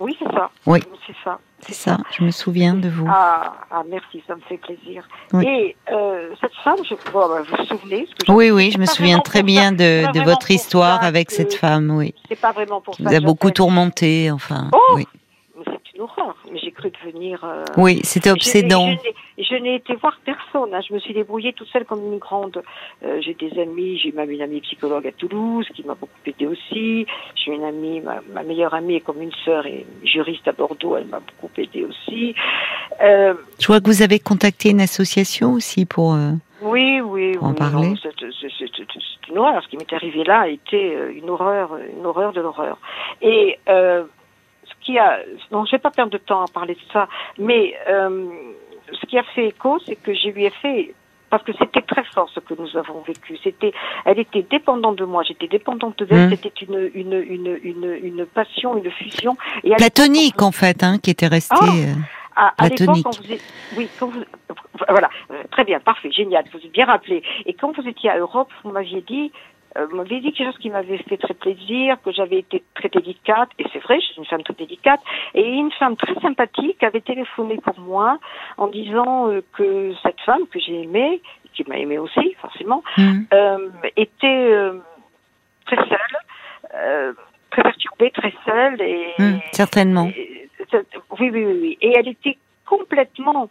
Oui, 0.00 0.14
c'est 0.18 0.30
ça. 0.32 0.50
Oui. 0.66 0.80
C'est 1.06 1.16
ça. 1.24 1.38
C'est 1.60 1.74
ça, 1.74 1.96
je 2.10 2.24
me 2.24 2.32
souviens 2.32 2.74
de 2.74 2.88
vous. 2.88 3.06
Ah, 3.08 3.54
ah, 3.70 3.84
merci, 3.88 4.20
ça 4.26 4.34
me 4.34 4.40
fait 4.42 4.58
plaisir. 4.58 5.06
Oui. 5.32 5.46
Et 5.46 5.76
euh, 5.92 6.34
cette 6.40 6.54
femme, 6.64 6.78
je, 6.84 6.94
bon, 7.12 7.28
bah, 7.28 7.42
vous 7.48 7.56
vous 7.56 7.64
souvenez 7.66 8.04
ce 8.10 8.14
que 8.16 8.26
je- 8.26 8.32
Oui, 8.32 8.50
oui, 8.50 8.72
je 8.72 8.78
me 8.78 8.84
souviens 8.86 9.20
très 9.20 9.44
bien 9.44 9.70
ça. 9.70 10.10
de, 10.10 10.20
votre 10.24 10.50
histoire 10.50 11.04
avec 11.04 11.30
cette 11.30 11.54
femme, 11.54 11.90
oui. 11.92 12.14
C'est 12.28 12.40
pas 12.40 12.50
vraiment 12.50 12.80
pour 12.80 12.96
Qui 12.96 13.04
ça. 13.04 13.08
vous 13.10 13.14
a 13.14 13.20
beaucoup 13.20 13.52
tourmenté, 13.52 14.30
enfin. 14.32 14.70
Oh 14.74 14.94
oui. 14.96 15.06
Mais 16.02 16.08
C'est 16.16 16.20
une 16.20 16.22
horreur. 16.24 16.36
Mais 16.52 16.58
j'ai 16.58 16.72
cru 16.72 16.90
devenir. 16.90 17.44
euh, 17.44 17.64
oui, 17.76 18.00
c'était 18.02 18.30
obsédant. 18.30 18.88
Je 19.38 19.54
n'ai- 19.56 19.74
été 19.76 19.94
voir 19.96 20.18
personne. 20.24 20.74
hein. 20.74 20.80
Je 20.86 20.92
me 20.94 20.98
suis 20.98 21.14
débrouillée 21.14 21.52
toute 21.52 21.68
seule 21.68 21.84
comme 21.84 22.00
une 22.12 22.18
grande. 22.18 22.62
Euh, 23.04 23.20
j'ai 23.20 23.34
des 23.34 23.58
amis. 23.60 23.98
J'ai 23.98 24.12
même 24.12 24.30
une 24.30 24.42
amie 24.42 24.60
psychologue 24.60 25.06
à 25.06 25.12
Toulouse 25.12 25.66
qui 25.74 25.82
m'a 25.84 25.94
beaucoup 25.94 26.12
aidée 26.26 26.46
aussi. 26.46 27.06
J'ai 27.36 27.52
une 27.52 27.64
amie, 27.64 28.00
ma, 28.00 28.20
ma 28.32 28.42
meilleure 28.42 28.74
amie 28.74 28.96
est 28.96 29.00
comme 29.00 29.20
une 29.22 29.32
sœur 29.44 29.66
et 29.66 29.86
juriste 30.04 30.46
à 30.48 30.52
Bordeaux. 30.52 30.96
Elle 30.96 31.06
m'a 31.06 31.20
beaucoup 31.20 31.50
aidée 31.60 31.84
aussi. 31.84 32.34
Euh, 33.02 33.34
Je 33.58 33.66
vois 33.66 33.80
que 33.80 33.86
vous 33.86 34.02
avez 34.02 34.18
contacté 34.18 34.70
une 34.70 34.80
association 34.80 35.52
aussi 35.52 35.86
pour. 35.86 36.14
euh, 36.14 36.32
oui, 36.62 37.00
oui, 37.00 37.32
Pour 37.32 37.46
en 37.46 37.50
oui. 37.50 37.56
parler 37.56 37.88
non, 37.88 37.94
c'est- 38.02 38.08
une 39.30 39.38
horreur. 39.38 39.62
Ce 39.62 39.68
qui 39.68 39.76
m'est 39.78 39.92
arrivé 39.92 40.24
là 40.24 40.40
a 40.40 40.48
été 40.48 40.94
une 41.16 41.30
horreur, 41.30 41.76
une 41.98 42.04
horreur 42.04 42.32
de 42.34 42.40
l'horreur. 42.40 42.76
Et 43.22 43.58
euh, 43.68 44.04
qui 44.84 44.98
a, 44.98 45.20
non, 45.50 45.64
je 45.64 45.72
vais 45.72 45.78
pas 45.78 45.90
perdre 45.90 46.12
de 46.12 46.18
temps 46.18 46.42
à 46.42 46.48
parler 46.52 46.74
de 46.74 46.92
ça, 46.92 47.08
mais 47.38 47.74
euh, 47.88 48.28
ce 48.92 49.06
qui 49.06 49.18
a 49.18 49.22
fait 49.22 49.48
écho, 49.48 49.78
c'est 49.86 49.96
que 49.96 50.14
je 50.14 50.28
lui 50.28 50.44
ai 50.44 50.50
fait 50.50 50.94
parce 51.30 51.44
que 51.44 51.52
c'était 51.58 51.80
très 51.80 52.04
fort 52.04 52.28
ce 52.34 52.40
que 52.40 52.52
nous 52.58 52.76
avons 52.76 53.00
vécu. 53.00 53.38
C'était, 53.42 53.72
elle 54.04 54.18
était 54.18 54.42
dépendante 54.42 54.96
de 54.96 55.06
moi, 55.06 55.22
j'étais 55.22 55.48
dépendante 55.48 56.02
d'elle. 56.02 56.26
Mmh. 56.26 56.36
C'était 56.36 56.64
une, 56.66 56.90
une, 56.92 57.14
une, 57.14 57.58
une, 57.62 57.98
une 58.02 58.26
passion, 58.26 58.76
une 58.76 58.90
fusion. 58.90 59.34
Et 59.64 59.74
platonique 59.76 60.42
en 60.42 60.52
fait, 60.52 60.82
hein, 60.82 60.98
qui 60.98 61.10
était 61.10 61.28
resté. 61.28 61.56
Oh 61.58 61.64
euh, 61.64 61.94
à, 62.36 62.52
à 62.58 62.68
l'époque, 62.68 62.76
platonique. 62.76 63.04
quand 63.04 63.18
vous 63.22 63.32
êtes, 63.32 63.44
oui, 63.78 63.88
quand 63.98 64.08
vous, 64.08 64.24
voilà, 64.90 65.08
euh, 65.30 65.42
très 65.50 65.64
bien, 65.64 65.80
parfait, 65.80 66.10
génial, 66.12 66.44
vous 66.52 66.58
êtes 66.58 66.72
bien 66.72 66.84
rappelé. 66.84 67.22
Et 67.46 67.54
quand 67.54 67.74
vous 67.74 67.88
étiez 67.88 68.10
à 68.10 68.18
Europe, 68.18 68.50
vous 68.62 68.70
m'aviez 68.70 69.00
dit, 69.00 69.32
euh, 69.76 69.86
m'aviez 69.92 70.20
dit 70.20 70.32
quelque 70.32 70.48
chose 70.52 70.58
qui 70.58 70.70
m'avait 70.70 70.98
fait 70.98 71.16
très 71.16 71.34
plaisir, 71.34 71.96
que 72.04 72.12
j'avais 72.12 72.38
été 72.38 72.62
très 72.74 72.88
délicate, 72.88 73.48
et 73.58 73.64
c'est 73.72 73.78
vrai, 73.80 74.00
je 74.00 74.06
suis 74.06 74.16
une 74.18 74.26
femme 74.26 74.42
très 74.42 74.54
délicate, 74.54 75.00
et 75.34 75.46
une 75.48 75.70
femme 75.72 75.96
très 75.96 76.14
sympathique 76.20 76.82
avait 76.82 77.00
téléphoné 77.00 77.56
pour 77.64 77.78
moi 77.80 78.18
en 78.58 78.66
disant 78.68 79.28
euh, 79.30 79.40
que 79.52 79.92
cette 80.02 80.20
femme 80.20 80.46
que 80.50 80.58
j'ai 80.60 80.82
aimée, 80.82 81.22
qui 81.54 81.64
m'a 81.68 81.78
aimée 81.78 81.98
aussi, 81.98 82.34
forcément, 82.40 82.82
hum, 82.98 83.26
euh, 83.32 83.68
était 83.96 84.26
euh, 84.26 84.78
très 85.66 85.76
seule, 85.76 87.14
très 87.50 87.62
perturbée, 87.62 88.10
très 88.10 88.32
seule, 88.46 88.80
et, 88.80 89.12
hum, 89.18 89.40
certainement. 89.52 90.06
et- 90.16 90.48
oui, 91.20 91.30
oui, 91.30 91.44
oui, 91.44 91.58
oui. 91.60 91.78
Et 91.82 91.92
elle 91.98 92.08
était 92.08 92.38
complètement 92.64 93.50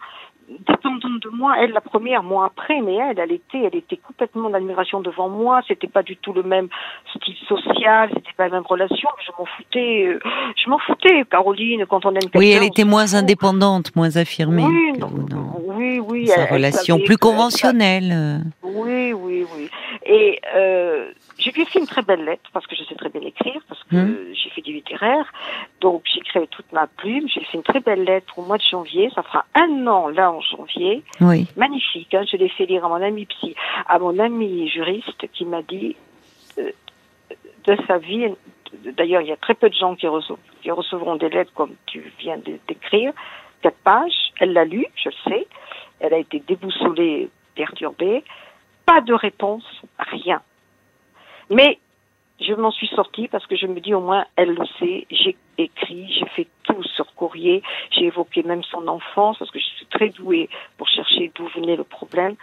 dépendante 0.68 1.22
de 1.22 1.30
moi. 1.30 1.56
Elle, 1.60 1.72
la 1.72 1.82
première, 1.82 2.24
moi 2.24 2.46
après, 2.46 2.82
mais 2.82 2.96
elle, 2.96 3.20
elle 3.20 3.32
était, 3.32 3.60
elle 3.64 3.76
était 3.76 3.98
complètement 3.98 4.48
en 4.50 4.54
admiration 4.54 5.02
devant 5.02 5.30
moi. 5.30 5.62
C'était 5.68 5.88
pas 5.88 6.04
du 6.04 6.18
tout 6.18 6.34
le 6.34 6.44
même 6.44 6.68
style 7.16 7.36
social, 7.48 8.10
c'était 8.14 8.34
pas 8.38 8.46
la 8.46 8.56
même 8.56 8.66
relation. 8.66 9.10
Je 9.26 9.32
m'en 9.38 9.46
foutais, 9.46 10.06
euh, 10.08 10.20
je 10.64 10.70
m'en 10.70 10.80
foutais, 10.80 11.24
Caroline, 11.30 11.86
quand 11.88 12.06
on 12.06 12.10
aime 12.12 12.20
quelqu'un. 12.22 12.40
Oui, 12.40 12.52
elle 12.52 12.64
était 12.64 12.84
moins 12.84 13.14
indépendante, 13.16 13.96
moins 13.96 14.16
affirmée 14.18 14.64
Oui, 14.66 15.00
non, 15.00 15.08
vous 15.08 15.74
oui, 15.74 16.00
oui. 16.00 16.28
sa 16.28 16.42
elle- 16.44 16.54
relation 16.54 17.00
plus 17.00 17.18
conventionnelle. 17.18 18.42
oui, 18.64 19.14
oui, 19.14 19.46
oui. 19.56 19.70
Et 20.06 20.40
euh, 20.56 21.12
je 21.40 21.50
lui 21.52 21.62
ai 21.62 21.66
fait 21.66 21.80
une 21.80 21.88
très 21.88 22.02
belle 22.02 22.24
lettre 22.26 22.50
parce 22.54 22.66
que 22.68 22.76
je 22.76 22.84
sais 22.84 22.96
très 22.96 23.10
bien 23.10 23.22
écrire, 23.22 23.62
parce 23.68 23.82
que 23.84 23.96
Mhm. 23.96 24.18
j'ai 24.34 24.50
fait 24.50 24.62
du 24.62 24.74
littéraire. 24.74 25.32
Donc 25.80 26.04
j'écris 26.14 26.40
avec 26.40 26.50
toute 26.50 26.72
ma 26.72 26.88
plume. 26.88 27.28
J'ai 27.28 27.42
fait 27.46 27.58
une 27.58 27.64
très 27.64 27.80
belle 27.80 28.04
lettre 28.04 28.38
au 28.38 28.44
mois 28.44 28.58
de 28.58 28.64
janvier. 28.70 29.10
Ça 29.16 29.24
fera 29.24 29.46
un 29.56 29.88
an 29.88 30.08
là 30.10 30.32
en 30.32 30.41
janvier. 30.42 31.04
Oui. 31.20 31.48
Magnifique. 31.56 32.14
Hein, 32.14 32.24
je 32.30 32.38
l'ai 32.38 32.50
fait 32.50 32.66
lire 32.66 32.86
à 32.86 32.90
mon 32.90 33.02
ami 33.02 33.26
psy, 33.26 33.56
à 33.88 34.00
mon 34.00 34.18
ami 34.20 34.68
juriste 34.70 35.28
qui 35.34 35.46
m'a 35.46 35.62
dit 35.62 35.96
euh, 36.58 36.72
de 37.66 37.78
sa 37.88 37.98
vie, 37.98 38.28
d'ailleurs, 38.98 39.22
il 39.22 39.28
y 39.28 39.32
a 39.32 39.38
très 39.38 39.54
peu 39.54 39.70
de 39.70 39.76
gens 39.76 39.96
qui, 39.96 40.08
qui 40.62 40.72
recevront 40.72 41.16
des 41.16 41.30
lettres 41.30 41.54
comme 41.54 41.76
tu 41.86 42.12
viens 42.20 42.38
d'écrire. 42.68 43.14
Quatre 43.62 43.78
pages. 43.84 44.32
Elle 44.40 44.54
l'a 44.54 44.66
lu, 44.66 44.86
je 44.96 45.10
le 45.10 45.32
sais. 45.32 45.48
Elle 46.00 46.14
a 46.14 46.18
été 46.18 46.40
déboussolée, 46.40 47.30
perturbée. 47.56 48.24
Pas 48.86 49.02
de 49.02 49.14
réponse, 49.14 49.64
rien. 50.00 50.42
Mais 51.50 51.78
je 52.42 52.54
m'en 52.54 52.72
suis 52.72 52.88
sortie 52.88 53.28
parce 53.28 53.46
que 53.46 53.56
je 53.56 53.68
me 53.68 53.80
dis 53.80 53.94
au 53.94 54.02
moins 54.02 54.26
elle 54.36 54.54
le 54.54 54.66
sait. 54.80 55.06
J'ai 55.12 55.38
écrit, 55.58 56.12
j'ai 56.12 56.26
fait 56.28 56.48
tout 56.64 56.84
sur 56.84 57.14
courrier, 57.14 57.62
j'ai 57.92 58.06
évoqué 58.06 58.44
même 58.44 58.64
son 58.64 58.88
enfance 58.88 59.38
parce 59.38 59.52
que 59.52 59.60
je 59.60 59.66
suis 59.66 59.86
très 59.88 60.10
douée 60.10 60.50
pour 60.78 60.88
chercher 60.88 61.32
d'où 61.36 61.48
venait 61.48 61.76
le 61.76 61.84
problème. 61.84 62.36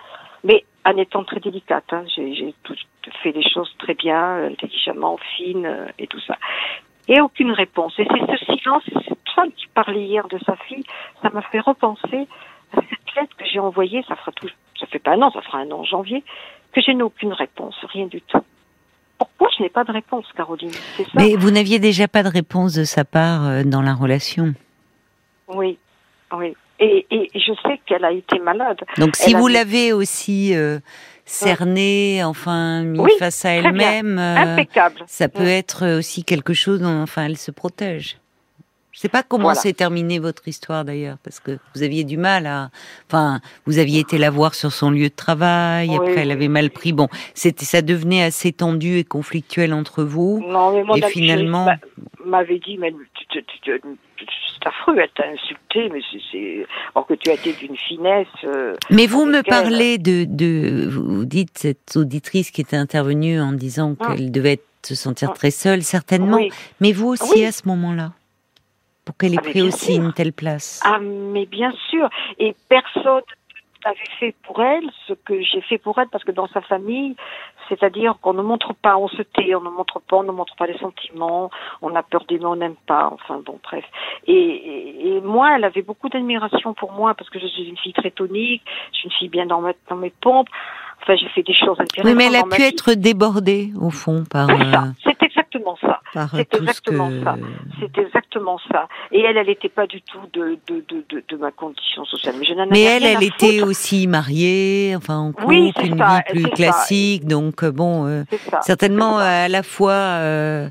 Mais 0.45 0.65
en 0.85 0.97
étant 0.97 1.25
très 1.25 1.41
délicate, 1.41 1.93
hein, 1.93 2.05
j'ai 2.07 2.55
fait 3.23 3.33
les 3.33 3.49
choses 3.49 3.75
très 3.79 3.95
bien, 3.95 4.45
intelligemment, 4.45 5.19
fine 5.37 5.67
euh, 5.67 5.87
et 5.99 6.07
tout 6.07 6.21
ça. 6.21 6.37
Et 7.09 7.21
aucune 7.21 7.51
réponse. 7.51 7.99
Et 7.99 8.07
c'est 8.09 8.37
ce 8.37 8.57
silence, 8.57 8.85
cette 8.87 9.29
femme 9.35 9.51
qui 9.53 9.67
parlait 9.69 10.05
hier 10.05 10.29
de 10.29 10.39
sa 10.47 10.55
fille, 10.57 10.85
ça 11.23 11.31
m'a 11.31 11.43
fait 11.43 11.61
repenser 11.61 12.29
à 12.73 12.77
cette 12.77 13.17
lettre 13.17 13.37
que 13.37 13.47
j'ai 13.47 13.59
envoyée, 13.59 14.05
ça 14.07 14.15
fera 14.15 14.31
tout, 14.33 14.49
ça 14.79 14.87
fait 14.87 14.99
pas 14.99 15.13
un 15.13 15.23
an, 15.23 15.31
ça 15.33 15.43
fera 15.43 15.59
un 15.59 15.71
an 15.73 15.81
en 15.81 15.85
janvier, 15.85 16.23
que 16.73 16.81
je 16.81 16.93
n'ai 16.93 17.03
aucune 17.03 17.33
réponse, 17.33 17.77
rien 17.85 18.07
du 18.07 18.21
tout. 18.21 18.45
Pourquoi 19.19 19.49
je 19.57 19.63
n'ai 19.63 19.69
pas 19.69 19.85
de 19.85 19.93
réponse, 19.93 20.27
Caroline 20.37 20.71
Mais 21.15 21.35
vous 21.37 21.51
n'aviez 21.51 21.79
déjà 21.79 22.09
pas 22.09 22.23
de 22.23 22.29
réponse 22.29 22.75
de 22.75 22.85
sa 22.85 23.05
part 23.05 23.47
euh, 23.47 23.63
dans 23.65 23.83
la 23.83 23.95
relation 23.95 24.55
Oui, 25.49 25.79
oui. 26.33 26.55
Et, 26.81 27.07
et 27.11 27.29
je 27.35 27.53
sais 27.65 27.81
qu'elle 27.87 28.05
a 28.05 28.13
été 28.13 28.39
malade. 28.39 28.79
Donc 28.99 29.17
si 29.17 29.35
vous 29.35 29.49
l'avez 29.49 29.93
aussi 29.93 30.55
euh, 30.55 30.79
cernée, 31.25 32.23
enfin 32.23 32.83
mis 32.85 33.03
face 33.19 33.45
à 33.45 33.51
elle-même, 33.51 34.19
euh, 34.19 34.63
ça 35.07 35.29
peut 35.29 35.47
être 35.47 35.99
aussi 35.99 36.23
quelque 36.23 36.55
chose 36.55 36.81
dont 36.81 37.03
enfin 37.03 37.25
elle 37.27 37.37
se 37.37 37.51
protège. 37.51 38.19
Je 38.99 39.03
sais 39.03 39.09
pas 39.09 39.23
comment 39.23 39.55
s'est 39.55 39.75
terminée 39.75 40.19
votre 40.19 40.49
histoire 40.49 40.85
d'ailleurs, 40.85 41.19
parce 41.23 41.39
que 41.39 41.57
vous 41.73 41.85
aviez 41.85 42.03
du 42.03 42.17
mal 42.17 42.49
à, 42.49 42.71
enfin, 43.07 43.39
vous 43.65 43.79
aviez 43.79 44.01
été 44.01 44.19
la 44.19 44.29
voir 44.29 44.57
sur 44.57 44.73
son 44.73 44.91
lieu 44.91 45.09
de 45.09 45.15
travail, 45.15 45.95
après 45.95 46.23
elle 46.23 46.33
avait 46.33 46.49
mal 46.49 46.69
pris. 46.71 46.93
Bon, 46.93 47.07
c'était, 47.33 47.65
ça 47.65 47.81
devenait 47.81 48.25
assez 48.25 48.51
tendu 48.51 48.99
et 48.99 49.05
conflictuel 49.05 49.73
entre 49.73 50.03
vous. 50.03 50.45
Non, 50.45 50.73
mais 50.73 50.99
et 50.99 51.03
finalement, 51.03 51.69
m'avait 52.25 52.59
dit, 52.59 52.77
mais 52.77 52.93
c'est 53.63 54.67
affreux, 54.67 54.99
elle 54.99 55.11
t'a 55.15 55.29
insulté, 55.29 55.91
mais 55.93 56.01
c'est, 56.33 56.67
or 56.97 57.07
que 57.07 57.15
tu 57.15 57.31
as 57.31 57.35
été 57.35 57.53
d'une 57.53 57.77
finesse. 57.77 58.27
Euh, 58.43 58.75
mais 58.91 59.07
vous 59.07 59.27
me 59.27 59.43
parlez 59.43 59.99
de, 59.99 60.25
de, 60.29 60.89
vous 60.91 61.25
dites 61.25 61.57
cette 61.57 61.95
auditrice 61.95 62.51
qui 62.51 62.63
était 62.63 62.77
intervenue 62.77 63.41
en 63.41 63.53
disant 63.53 63.95
ah. 64.01 64.17
qu'elle 64.17 64.33
devait 64.33 64.59
se 64.83 64.97
sentir 64.97 65.29
ah. 65.31 65.35
très 65.37 65.53
seule, 65.53 65.83
certainement. 65.83 66.41
Mais 66.81 66.91
vous 66.91 67.07
aussi 67.07 67.45
à 67.45 67.53
ce 67.53 67.69
moment-là 67.69 68.11
pour 69.09 69.17
qu'elle 69.17 69.33
ait 69.33 69.39
ah, 69.39 69.49
pris 69.49 69.63
aussi 69.63 69.97
une 69.97 70.13
telle 70.13 70.35
place. 70.35 70.83
Ah, 70.85 70.99
mais 71.01 71.47
bien 71.47 71.73
sûr. 71.89 72.11
Et 72.39 72.55
personne 72.69 73.23
n'avait 73.83 73.99
fait 74.21 74.35
pour 74.43 74.63
elle 74.63 74.85
ce 75.07 75.15
que 75.15 75.41
j'ai 75.41 75.63
fait 75.63 75.79
pour 75.79 75.99
elle, 75.99 76.09
parce 76.09 76.25
que 76.25 76.31
dans 76.31 76.47
sa 76.49 76.61
famille, 76.61 77.17
c'est-à-dire 77.71 78.19
qu'on 78.21 78.35
ne 78.35 78.43
montre 78.43 78.75
pas, 78.75 78.99
on 78.99 79.09
se 79.09 79.23
tait, 79.23 79.55
on 79.55 79.63
ne 79.63 79.71
montre 79.71 80.01
pas, 80.01 80.17
on 80.17 80.25
ne 80.25 80.31
montre 80.33 80.57
pas 80.57 80.67
les 80.67 80.77
sentiments, 80.77 81.51
on 81.81 81.97
a 81.97 82.03
peur 82.03 82.27
d'aimer, 82.29 82.45
on 82.45 82.57
n'aime 82.57 82.77
pas, 82.87 83.09
enfin 83.11 83.41
bon, 83.43 83.59
bref. 83.63 83.85
Et, 84.27 85.23
moi, 85.25 85.57
elle 85.57 85.65
avait 85.65 85.81
beaucoup 85.81 86.11
d'admiration 86.11 86.75
pour 86.75 86.93
moi, 86.93 87.15
parce 87.15 87.31
que 87.31 87.39
je 87.39 87.47
suis 87.47 87.65
une 87.65 87.79
fille 87.79 87.95
très 87.95 88.11
tonique, 88.11 88.63
je 88.93 88.99
suis 88.99 89.07
une 89.07 89.13
fille 89.13 89.29
bien 89.31 89.47
dans, 89.47 89.63
dans 89.89 89.97
mes 89.97 90.13
pompes. 90.21 90.49
Enfin, 91.01 91.17
j'ai 91.17 91.29
fait 91.29 91.43
des 91.43 91.55
choses 91.55 91.81
intéressantes. 91.81 92.05
Oui, 92.05 92.15
mais 92.15 92.27
elle 92.27 92.37
a 92.37 92.43
pu 92.43 92.61
être 92.61 92.93
débordée, 92.93 93.71
au 93.81 93.89
fond, 93.89 94.25
par. 94.31 94.49
C'est 95.03 95.23
exactement 95.23 95.77
ça. 95.81 96.01
C'est 96.35 96.55
exactement 96.55 97.11
ça. 97.23 97.37
C'est 97.81 97.99
ça. 98.71 98.89
Et 99.13 99.21
elle, 99.21 99.37
elle 99.37 99.47
n'était 99.47 99.69
pas 99.69 99.87
du 99.87 100.01
tout 100.01 100.21
de, 100.33 100.59
de, 100.67 100.85
de, 100.89 101.25
de, 101.29 101.37
ma 101.37 101.51
condition 101.51 102.05
sociale. 102.05 102.37
Mais, 102.39 102.47
je 102.47 102.55
mais 102.71 102.83
elle, 102.83 103.05
elle 103.05 103.23
était 103.23 103.63
aussi 103.63 104.07
mariée, 104.07 104.95
enfin 104.97 105.19
en 105.19 105.33
couple, 105.33 105.55
une 105.55 105.97
vie 105.97 106.23
plus 106.31 106.51
classique. 106.51 107.27
Donc 107.27 107.63
euh, 107.63 107.71
bon, 107.71 108.07
euh, 108.07 108.23
certainement 108.63 109.19
à 109.19 109.49
la 109.49 109.63
fois. 109.63 109.93
Euh, 109.93 110.69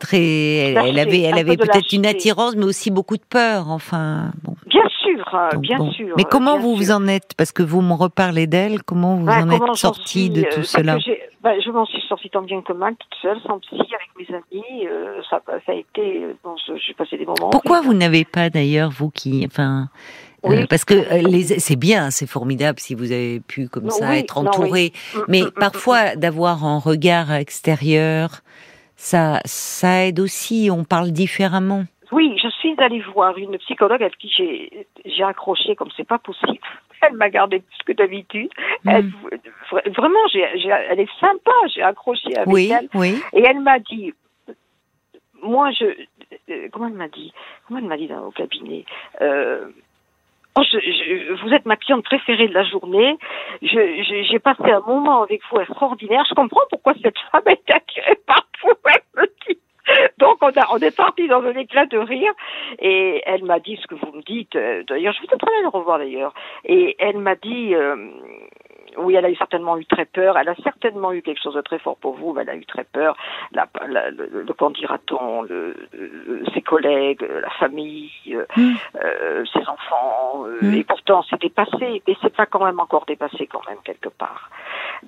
très, 0.00 0.72
elle, 0.72 0.98
avait, 0.98 1.20
elle 1.20 1.38
avait 1.38 1.58
peut-être 1.58 1.92
une 1.92 2.06
attirance, 2.06 2.56
mais 2.56 2.64
aussi 2.64 2.90
beaucoup 2.90 3.18
de 3.18 3.24
peur. 3.28 3.66
Enfin, 3.68 4.30
bon. 4.42 4.56
Bien 4.66 4.80
sûr, 5.04 5.58
bien 5.60 5.90
sûr. 5.92 6.14
Mais 6.16 6.24
comment 6.24 6.58
vous 6.58 6.74
vous 6.74 6.90
en 6.90 7.06
êtes 7.06 7.34
Parce 7.36 7.52
que 7.52 7.62
vous 7.62 7.82
me 7.82 7.94
reparlez 7.94 8.46
d'elle. 8.46 8.82
Comment 8.82 9.16
vous 9.16 9.26
bah, 9.26 9.42
en 9.42 9.50
êtes 9.50 9.76
sortie 9.76 10.30
de 10.30 10.42
tout 10.42 10.62
cela 10.62 10.96
bah, 11.44 11.60
je 11.62 11.70
m'en 11.70 11.84
suis 11.84 12.00
sortie 12.08 12.30
tant 12.30 12.40
bien 12.40 12.62
que 12.62 12.72
mal, 12.72 12.96
toute 12.96 13.14
seule, 13.20 13.38
sans 13.46 13.58
psy, 13.58 13.74
avec 13.74 14.08
mes 14.18 14.34
amis. 14.34 14.86
Euh, 14.86 15.20
ça, 15.28 15.42
ça, 15.46 15.72
a 15.72 15.74
été, 15.74 16.24
euh, 16.24 16.34
bon, 16.42 16.54
j'ai 16.66 16.94
passé 16.94 17.18
des 17.18 17.26
moments. 17.26 17.50
Pourquoi 17.50 17.82
vous 17.82 17.92
n'avez 17.92 18.24
pas 18.24 18.48
d'ailleurs 18.48 18.88
vous 18.88 19.10
qui, 19.10 19.44
enfin, 19.44 19.90
euh, 20.46 20.64
parce 20.70 20.86
que 20.86 20.94
les, 21.28 21.42
c'est 21.42 21.76
bien, 21.76 22.10
c'est 22.10 22.26
formidable 22.26 22.80
si 22.80 22.94
vous 22.94 23.12
avez 23.12 23.40
pu 23.40 23.68
comme 23.68 23.90
ça 23.90 24.16
être 24.16 24.38
entouré, 24.38 24.94
mm, 25.14 25.18
mais 25.28 25.42
mm, 25.42 25.46
mm, 25.48 25.50
parfois 25.50 26.16
d'avoir 26.16 26.64
un 26.64 26.78
regard 26.78 27.30
extérieur, 27.34 28.40
ça, 28.96 29.40
ça 29.44 30.06
aide 30.06 30.20
aussi. 30.20 30.70
On 30.72 30.84
parle 30.84 31.10
différemment. 31.10 31.84
Oui, 32.14 32.38
je 32.40 32.48
suis 32.48 32.74
allée 32.78 33.00
voir 33.00 33.36
une 33.38 33.58
psychologue 33.58 34.02
avec 34.02 34.16
qui 34.18 34.28
j'ai, 34.28 34.86
j'ai 35.04 35.24
accroché 35.24 35.74
comme 35.74 35.90
c'est 35.96 36.06
pas 36.06 36.18
possible 36.18 36.60
elle 37.02 37.16
m'a 37.16 37.28
gardé 37.28 37.58
plus 37.60 37.82
que 37.86 37.92
d'habitude. 37.92 38.50
Hmm. 38.84 39.10
Vraiment, 39.96 40.20
elle 40.32 41.00
est 41.00 41.20
sympa, 41.20 41.52
j'ai 41.74 41.82
accroché 41.82 42.36
avec 42.36 42.70
elle. 42.70 42.88
Oui. 42.94 43.20
Et 43.32 43.42
elle 43.44 43.60
m'a 43.60 43.78
dit, 43.80 44.14
moi, 45.42 45.70
je, 45.72 45.84
euh, 46.50 46.68
comment 46.72 46.86
elle 46.86 46.94
m'a 46.94 47.08
dit 47.08 47.32
Comment 47.66 47.80
elle 47.80 47.86
m'a 47.86 47.96
dit 47.96 48.06
dans, 48.06 48.26
au 48.26 48.30
cabinet 48.30 48.84
euh, 49.20 49.66
oh, 50.56 50.62
vous 51.42 51.52
êtes 51.52 51.66
ma 51.66 51.76
cliente 51.76 52.04
préférée 52.04 52.48
de 52.48 52.54
la 52.54 52.64
journée. 52.64 53.18
J'ai 53.62 54.38
passé 54.38 54.70
un 54.70 54.80
moment 54.80 55.22
avec 55.22 55.42
vous 55.50 55.60
extraordinaire. 55.60 56.24
Je 56.28 56.34
comprends 56.34 56.64
pourquoi 56.70 56.94
cette 57.02 57.18
femme 57.32 57.42
est 57.46 57.70
attirée 57.70 58.18
par 58.26 58.46
vous. 58.62 58.72
Elle 58.86 59.22
me 59.22 59.26
dit. 59.48 59.58
Donc 60.18 60.38
on, 60.42 60.48
a, 60.48 60.66
on 60.72 60.78
est 60.78 60.96
parti 60.96 61.28
dans 61.28 61.42
un 61.42 61.54
éclat 61.54 61.86
de 61.86 61.98
rire 61.98 62.32
et 62.78 63.22
elle 63.26 63.44
m'a 63.44 63.60
dit 63.60 63.78
ce 63.80 63.86
que 63.86 63.94
vous 63.94 64.12
me 64.12 64.22
dites. 64.22 64.56
Euh, 64.56 64.82
d'ailleurs, 64.84 65.14
je 65.14 65.20
vous 65.20 65.26
ai 65.26 65.62
le 65.62 65.68
revoir 65.68 65.98
d'ailleurs. 65.98 66.34
Et 66.64 66.96
elle 66.98 67.18
m'a 67.18 67.34
dit, 67.34 67.74
euh, 67.74 67.96
oui, 68.98 69.14
elle 69.14 69.24
a 69.24 69.30
eu 69.30 69.36
certainement 69.36 69.76
eu 69.78 69.86
très 69.86 70.04
peur. 70.04 70.36
Elle 70.38 70.48
a 70.48 70.54
certainement 70.62 71.12
eu 71.12 71.22
quelque 71.22 71.42
chose 71.42 71.54
de 71.54 71.60
très 71.60 71.78
fort 71.78 71.96
pour 71.96 72.14
vous, 72.14 72.32
mais 72.32 72.42
elle 72.42 72.50
a 72.50 72.56
eu 72.56 72.66
très 72.66 72.84
peur. 72.84 73.16
La, 73.52 73.68
le, 73.86 74.42
le 74.42 74.52
qu'en 74.52 74.70
dira-t-on 74.70 75.46
Ses 76.52 76.62
collègues, 76.62 77.22
la 77.22 77.50
famille, 77.50 78.10
euh, 78.32 78.44
mm. 78.56 78.74
euh 79.02 79.44
ses 79.52 79.60
enfants. 79.60 80.44
Mm. 80.62 80.74
Et 80.74 80.84
pourtant, 80.84 81.24
c'est 81.28 81.40
dépassé. 81.40 82.02
Mais 82.06 82.16
c'est 82.22 82.34
pas 82.34 82.46
quand 82.46 82.64
même 82.64 82.80
encore 82.80 83.04
dépassé 83.06 83.46
quand 83.46 83.66
même 83.68 83.78
quelque 83.84 84.08
part. 84.08 84.50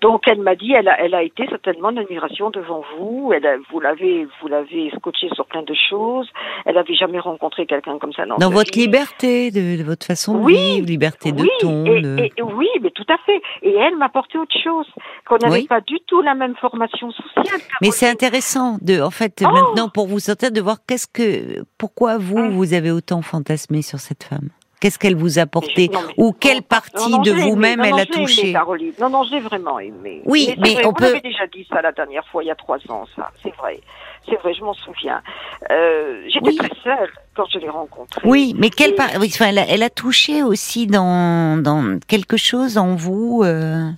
Donc 0.01 0.29
elle 0.29 0.41
m'a 0.41 0.55
dit, 0.55 0.73
elle 0.73 0.89
a, 0.89 1.01
elle 1.01 1.15
a 1.15 1.23
été 1.23 1.47
certainement 1.49 1.91
une 1.91 1.99
admiration 1.99 2.51
devant 2.51 2.83
vous. 2.97 3.33
Elle 3.35 3.47
a, 3.47 3.57
vous 3.71 3.81
l'avez, 3.81 4.27
vous 4.41 4.49
l'avez 4.49 4.91
scotché 4.97 5.29
sur 5.35 5.47
plein 5.47 5.63
de 5.63 5.75
choses. 5.89 6.29
Elle 6.65 6.75
n'avait 6.75 6.95
jamais 6.95 7.19
rencontré 7.19 7.67
quelqu'un 7.67 7.99
comme 7.99 8.13
ça 8.13 8.27
dans, 8.27 8.37
dans 8.37 8.51
votre 8.51 8.77
liberté, 8.79 9.51
de, 9.51 9.83
votre 9.83 10.07
façon 10.07 10.43
de 10.43 10.47
vivre, 10.49 10.87
liberté 10.87 11.33
de 11.33 11.47
ton. 11.61 11.85
Et, 11.87 12.33
oui, 12.43 12.69
mais 12.83 12.91
tout 12.91 13.07
à 13.09 13.17
fait. 13.19 13.41
Et 13.63 13.76
elle 13.77 13.97
m'a 13.97 14.07
apporté 14.07 14.39
autre 14.39 14.57
chose, 14.63 14.87
qu'on 15.27 15.37
n'avait 15.39 15.65
pas 15.65 15.81
du 15.81 15.99
tout 16.07 16.23
la 16.23 16.35
même 16.35 16.55
formation 16.57 17.11
sociale. 17.11 17.61
Mais 17.81 17.91
c'est 17.91 18.09
intéressant 18.09 18.79
de, 18.81 19.01
en 19.01 19.11
fait, 19.11 19.43
oh 19.45 19.51
maintenant 19.51 19.89
pour 19.89 20.07
vous 20.07 20.21
sortir 20.21 20.51
de 20.51 20.61
voir 20.61 20.79
qu'est-ce 20.87 21.07
que, 21.07 21.65
pourquoi 21.79 22.19
vous, 22.19 22.39
hum. 22.39 22.51
vous 22.51 22.75
avez 22.75 22.91
autant 22.91 23.23
fantasmé 23.23 23.83
sur 23.83 23.99
cette 23.99 24.25
femme. 24.25 24.51
Qu'est-ce 24.81 24.99
qu'elle 24.99 25.17
vous 25.17 25.39
a 25.39 25.43
apporté 25.43 25.91
Ou 26.19 26.33
quelle 26.33 26.63
partie 26.63 27.19
de 27.21 27.33
vous-même 27.33 27.81
elle 27.83 27.99
a 27.99 28.07
touché 28.07 28.53
Non, 29.01 29.09
non, 29.09 29.25
j'ai 29.25 29.41
vraiment 29.41 29.79
aimé. 29.79 30.23
Oui, 30.27 30.55
mais, 30.59 30.85
on 30.85 30.93
peut. 30.93 31.19
déjà 31.23 31.47
dit 31.47 31.67
ça 31.71 31.81
la 31.81 31.93
dernière 31.93 32.27
fois, 32.29 32.45
il 32.45 32.47
y 32.47 32.51
a 32.51 32.55
trois 32.55 32.79
ans, 32.89 33.07
ça. 33.17 33.31
C'est 33.43 33.55
vrai. 33.57 33.81
C'est 34.29 34.37
vrai, 34.37 34.55
je 34.55 34.63
m'en 34.63 34.75
souviens. 34.75 35.23
Euh, 35.71 36.25
J'étais 36.29 36.57
très 36.57 36.71
seule 36.83 37.11
quand 37.35 37.45
je 37.53 37.59
l'ai 37.59 37.69
rencontrée. 37.69 38.21
Oui, 38.25 38.55
mais 38.59 38.71
quelle 38.71 38.95
part 38.95 39.11
oui, 39.21 39.31
enfin, 39.33 39.47
elle, 39.49 39.59
a, 39.59 39.67
elle, 39.69 39.85
a, 39.85 39.91
touché 39.91 40.43
aussi 40.43 40.87
dans, 40.89 41.63
dans 41.63 41.99
quelque 42.07 42.37
chose 42.37 42.77
en 42.77 42.97
vous. 42.97 43.43
Euh... 43.45 43.89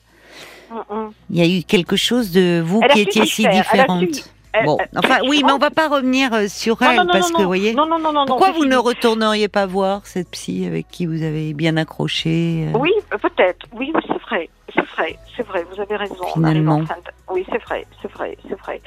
Mm, 0.70 0.94
mm. 0.94 1.10
Il 1.30 1.36
y 1.36 1.40
a 1.40 1.58
eu 1.58 1.62
quelque 1.62 1.96
chose 1.96 2.30
de 2.30 2.60
vous 2.60 2.80
qui 2.92 3.00
étiez 3.00 3.24
si 3.24 3.48
différente. 3.48 4.30
Bon, 4.64 4.78
enfin, 4.96 5.18
oui, 5.28 5.42
mais 5.44 5.52
on 5.52 5.58
va 5.58 5.70
pas 5.70 5.88
revenir 5.88 6.32
euh, 6.32 6.48
sur 6.48 6.80
elle 6.82 7.06
parce 7.10 7.30
que, 7.30 7.42
vous 7.42 7.46
voyez, 7.46 7.74
pourquoi 7.74 8.52
vous 8.52 8.64
ne 8.64 8.76
retourneriez 8.76 9.48
pas 9.48 9.66
voir 9.66 10.06
cette 10.06 10.30
psy 10.30 10.64
avec 10.66 10.88
qui 10.88 11.06
vous 11.06 11.22
avez 11.22 11.54
bien 11.54 11.76
accroché 11.76 12.68
euh? 12.68 12.78
Oui, 12.78 12.90
peut-être. 13.10 13.66
Oui, 13.72 13.92
c'est 14.06 14.20
vrai, 14.22 14.48
c'est 14.74 14.84
vrai, 14.86 15.18
c'est 15.36 15.46
vrai. 15.46 15.64
Vous 15.70 15.80
avez 15.80 15.96
raison. 15.96 16.24
Finalement. 16.32 16.82
Oui, 17.30 17.44
c'est 17.50 17.62
vrai, 17.62 17.86
c'est 18.02 18.10
vrai, 18.10 18.36
c'est 18.48 18.58
vrai. 18.58 18.80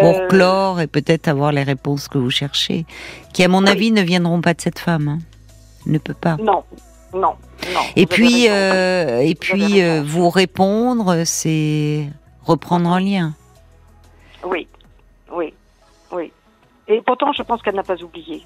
Pour 0.00 0.16
euh, 0.16 0.26
clore 0.28 0.80
et 0.80 0.86
peut-être 0.86 1.28
avoir 1.28 1.52
les 1.52 1.62
réponses 1.62 2.08
que 2.08 2.18
vous 2.18 2.30
cherchez, 2.30 2.86
qui, 3.32 3.44
à 3.44 3.48
mon 3.48 3.66
avis, 3.66 3.92
ne 3.92 4.02
viendront 4.02 4.40
pas 4.40 4.54
de 4.54 4.60
cette 4.60 4.78
femme. 4.78 5.08
Hein. 5.08 5.18
Ne 5.86 5.98
peut 5.98 6.14
pas. 6.14 6.36
Non, 6.36 6.64
non, 7.12 7.34
non. 7.72 7.80
Et 7.94 8.06
puis, 8.06 8.46
et 8.46 9.34
puis, 9.38 9.82
vous 10.00 10.30
répondre, 10.30 11.22
c'est 11.24 12.08
reprendre 12.44 12.90
un 12.90 13.00
lien. 13.00 13.34
Oui, 14.44 14.68
oui, 15.30 15.54
oui. 16.12 16.32
Et 16.86 17.00
pourtant, 17.02 17.32
je 17.32 17.42
pense 17.42 17.62
qu'elle 17.62 17.74
n'a 17.74 17.82
pas 17.82 18.02
oublié 18.02 18.42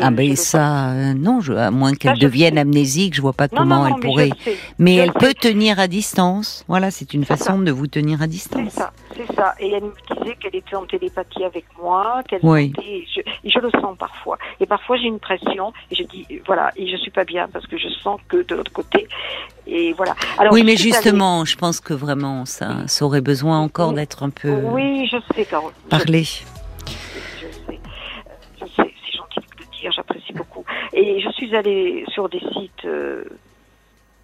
ah 0.00 0.10
ben 0.10 0.36
ça, 0.36 0.90
euh, 0.90 1.14
non, 1.14 1.40
je, 1.40 1.52
à 1.52 1.70
moins 1.70 1.94
qu'elle 1.94 2.18
devienne 2.18 2.58
amnésique, 2.58 3.14
je 3.14 3.20
vois 3.20 3.32
pas 3.32 3.48
comment 3.48 3.86
elle 3.86 4.00
pourrait. 4.00 4.30
mais 4.78 4.96
elle 4.96 5.12
peut 5.12 5.34
tenir 5.34 5.78
à 5.78 5.86
distance. 5.86 6.64
Voilà, 6.68 6.90
c'est 6.90 7.14
une 7.14 7.24
façon 7.24 7.58
de 7.58 7.70
vous 7.70 7.86
tenir 7.86 8.22
à 8.22 8.26
distance. 8.26 8.70
C'est 8.70 8.80
ça, 8.80 8.92
c'est 9.16 9.34
ça. 9.34 9.54
Et 9.60 9.70
elle 9.70 9.84
me 9.84 9.92
disait 10.16 10.36
qu'elle 10.36 10.56
était 10.56 10.76
en 10.76 10.84
télépathie 10.84 11.44
avec 11.44 11.64
moi, 11.80 12.22
qu'elle 12.28 12.40
oui. 12.42 12.72
je, 13.14 13.20
je, 13.44 13.58
le 13.58 13.70
sens 13.80 13.96
parfois. 13.98 14.38
Et 14.60 14.66
parfois 14.66 14.96
j'ai 14.96 15.06
une 15.06 15.20
pression 15.20 15.72
et 15.90 15.94
je 15.94 16.02
dis 16.04 16.26
voilà 16.46 16.70
et 16.76 16.90
je 16.90 16.96
suis 16.96 17.10
pas 17.10 17.24
bien 17.24 17.48
parce 17.52 17.66
que 17.66 17.76
je 17.78 17.88
sens 17.88 18.20
que 18.28 18.44
de 18.46 18.54
l'autre 18.54 18.72
côté 18.72 19.08
et 19.68 19.92
voilà. 19.92 20.16
Alors, 20.38 20.52
oui, 20.52 20.64
mais 20.64 20.76
justement, 20.76 21.44
je 21.44 21.56
pense 21.56 21.80
que 21.80 21.92
vraiment 21.92 22.46
ça, 22.46 22.86
ça 22.86 23.04
aurait 23.04 23.20
besoin 23.20 23.60
encore 23.60 23.92
d'être 23.92 24.22
un 24.22 24.30
peu. 24.30 24.50
Oui, 24.50 25.06
je 25.10 25.18
sais, 25.34 25.44
Carole. 25.44 25.72
Parler. 25.90 26.24
Et 31.08 31.20
je 31.20 31.30
suis 31.30 31.56
allée 31.56 32.04
sur 32.12 32.28
des 32.28 32.38
sites, 32.38 32.84
euh, 32.84 33.24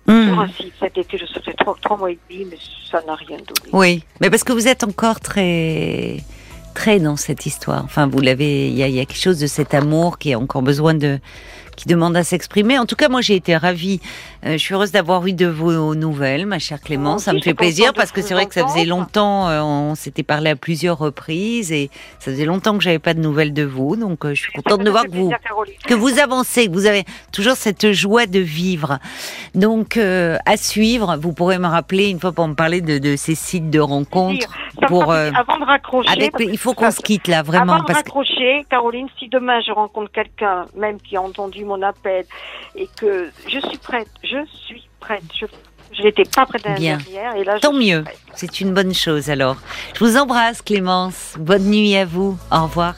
hmm. 0.07 0.29
sur 0.29 0.41
un 0.41 0.49
site 0.49 0.75
cet 0.79 0.99
été, 0.99 1.17
je 1.17 1.25
faisais 1.25 1.55
trois, 1.55 1.75
trois 1.81 1.97
mois 1.97 2.11
et 2.11 2.19
demi, 2.29 2.47
mais 2.51 2.59
ça 2.91 3.01
n'a 3.07 3.15
rien 3.15 3.39
donné. 3.39 3.71
Oui, 3.73 4.05
mais 4.21 4.29
parce 4.29 4.45
que 4.45 4.53
vous 4.53 4.69
êtes 4.69 4.85
encore 4.85 5.19
très 5.21 6.19
très 6.75 6.99
dans 6.99 7.17
cette 7.17 7.47
histoire. 7.47 7.83
Enfin, 7.85 8.07
vous 8.07 8.21
l'avez, 8.21 8.69
il 8.69 8.75
y, 8.75 8.81
y 8.81 9.01
a, 9.01 9.05
quelque 9.07 9.17
chose 9.17 9.39
de 9.39 9.47
cet 9.47 9.73
amour 9.73 10.19
qui 10.19 10.35
a 10.35 10.39
encore 10.39 10.61
besoin 10.61 10.93
de, 10.93 11.21
qui 11.75 11.89
demande 11.89 12.17
à 12.17 12.25
s'exprimer. 12.25 12.79
En 12.79 12.85
tout 12.85 12.97
cas, 12.97 13.09
moi, 13.09 13.21
j'ai 13.23 13.37
été 13.37 13.57
ravie. 13.57 14.01
Euh, 14.45 14.53
je 14.53 14.59
suis 14.59 14.75
heureuse 14.75 14.93
d'avoir 14.93 15.27
eu 15.27 15.33
de 15.33 15.47
vos 15.47 15.95
nouvelles, 15.95 16.45
ma 16.45 16.59
chère 16.59 16.81
Clémence. 16.81 17.25
ça 17.25 17.33
me 17.33 17.41
fait 17.41 17.55
plaisir 17.55 17.95
parce 17.95 18.13
que 18.13 18.21
c'est 18.21 18.35
vrai 18.35 18.45
que 18.47 18.53
ça 18.55 18.67
faisait 18.67 18.85
longtemps, 18.85 19.49
euh, 19.49 19.63
on 19.63 19.95
s'était 19.95 20.23
parlé 20.23 20.51
à 20.51 20.57
plusieurs 20.57 20.99
reprises 20.99 21.73
et 21.73 21.91
ça 22.19 22.31
faisait 22.31 22.45
longtemps 22.45 22.77
que 22.77 22.85
j'avais 22.85 22.99
pas 22.99 23.15
de 23.15 23.21
nouvelles 23.21 23.55
de 23.55 23.63
vous. 23.63 23.97
Donc, 23.97 24.25
euh, 24.25 24.35
je 24.35 24.43
suis 24.43 24.53
contente 24.53 24.83
de 24.83 24.91
voir 24.91 25.05
que 25.05 25.17
vous, 25.17 25.33
que 25.87 25.95
vous 25.95 26.19
avancez, 26.19 26.67
que 26.67 26.73
vous 26.73 26.87
avez 26.87 27.05
toujours 27.33 27.55
cette 27.55 27.93
joie 27.93 28.27
de 28.27 28.39
vivre. 28.39 28.99
Donc, 29.55 29.97
à 29.97 30.57
suivre, 30.57 31.17
vous 31.19 31.33
pourrez 31.33 31.59
me 31.59 31.67
rappeler 31.69 32.11
une 32.11 32.21
fois 32.21 32.33
pour 32.33 32.47
me 32.47 32.55
parler 32.55 32.83
de, 32.83 32.99
de 32.99 33.17
ces 33.17 33.35
sites 33.35 33.71
de 33.71 33.81
rencontres. 33.81 34.49
Pour, 34.89 35.13
avant 35.13 35.59
de 35.59 35.65
raccrocher, 35.65 36.31
il 36.41 36.59
faut 36.59 36.75
qu'on 36.75 36.91
se 36.91 37.01
quitte 37.01 37.29
là, 37.29 37.43
vraiment. 37.43 37.75
Avant 37.75 37.85
de 37.85 37.93
raccrocher, 37.93 38.67
Caroline, 38.69 39.09
si 39.19 39.29
demain 39.29 39.61
je 39.67 39.73
rencontre 39.73 40.11
quelqu'un, 40.11 40.67
même 40.77 41.01
qui 41.01 41.17
a 41.17 41.23
entendu 41.23 41.65
mon 41.65 41.81
appel 41.83 42.27
et 42.77 42.89
que 42.99 43.31
je 43.47 43.61
suis 43.61 43.79
prête, 43.79 44.09
je 44.23 44.34
suis 44.67 44.89
prête. 45.01 45.23
Je, 45.39 46.03
n'étais 46.03 46.25
pas 46.25 46.47
prête 46.47 46.67
à 46.67 46.75
Bien. 46.75 46.99
et 47.37 47.45
là, 47.45 47.59
Tant 47.61 47.73
mieux. 47.73 48.05
C'est 48.35 48.61
une 48.61 48.73
bonne 48.75 48.95
chose 48.95 49.31
alors. 49.31 49.57
Je 49.95 50.05
vous 50.05 50.17
embrasse 50.17 50.63
Clémence. 50.63 51.35
Bonne 51.39 51.65
nuit 51.65 51.97
à 51.97 52.05
vous. 52.05 52.39
Au 52.51 52.63
revoir. 52.65 52.95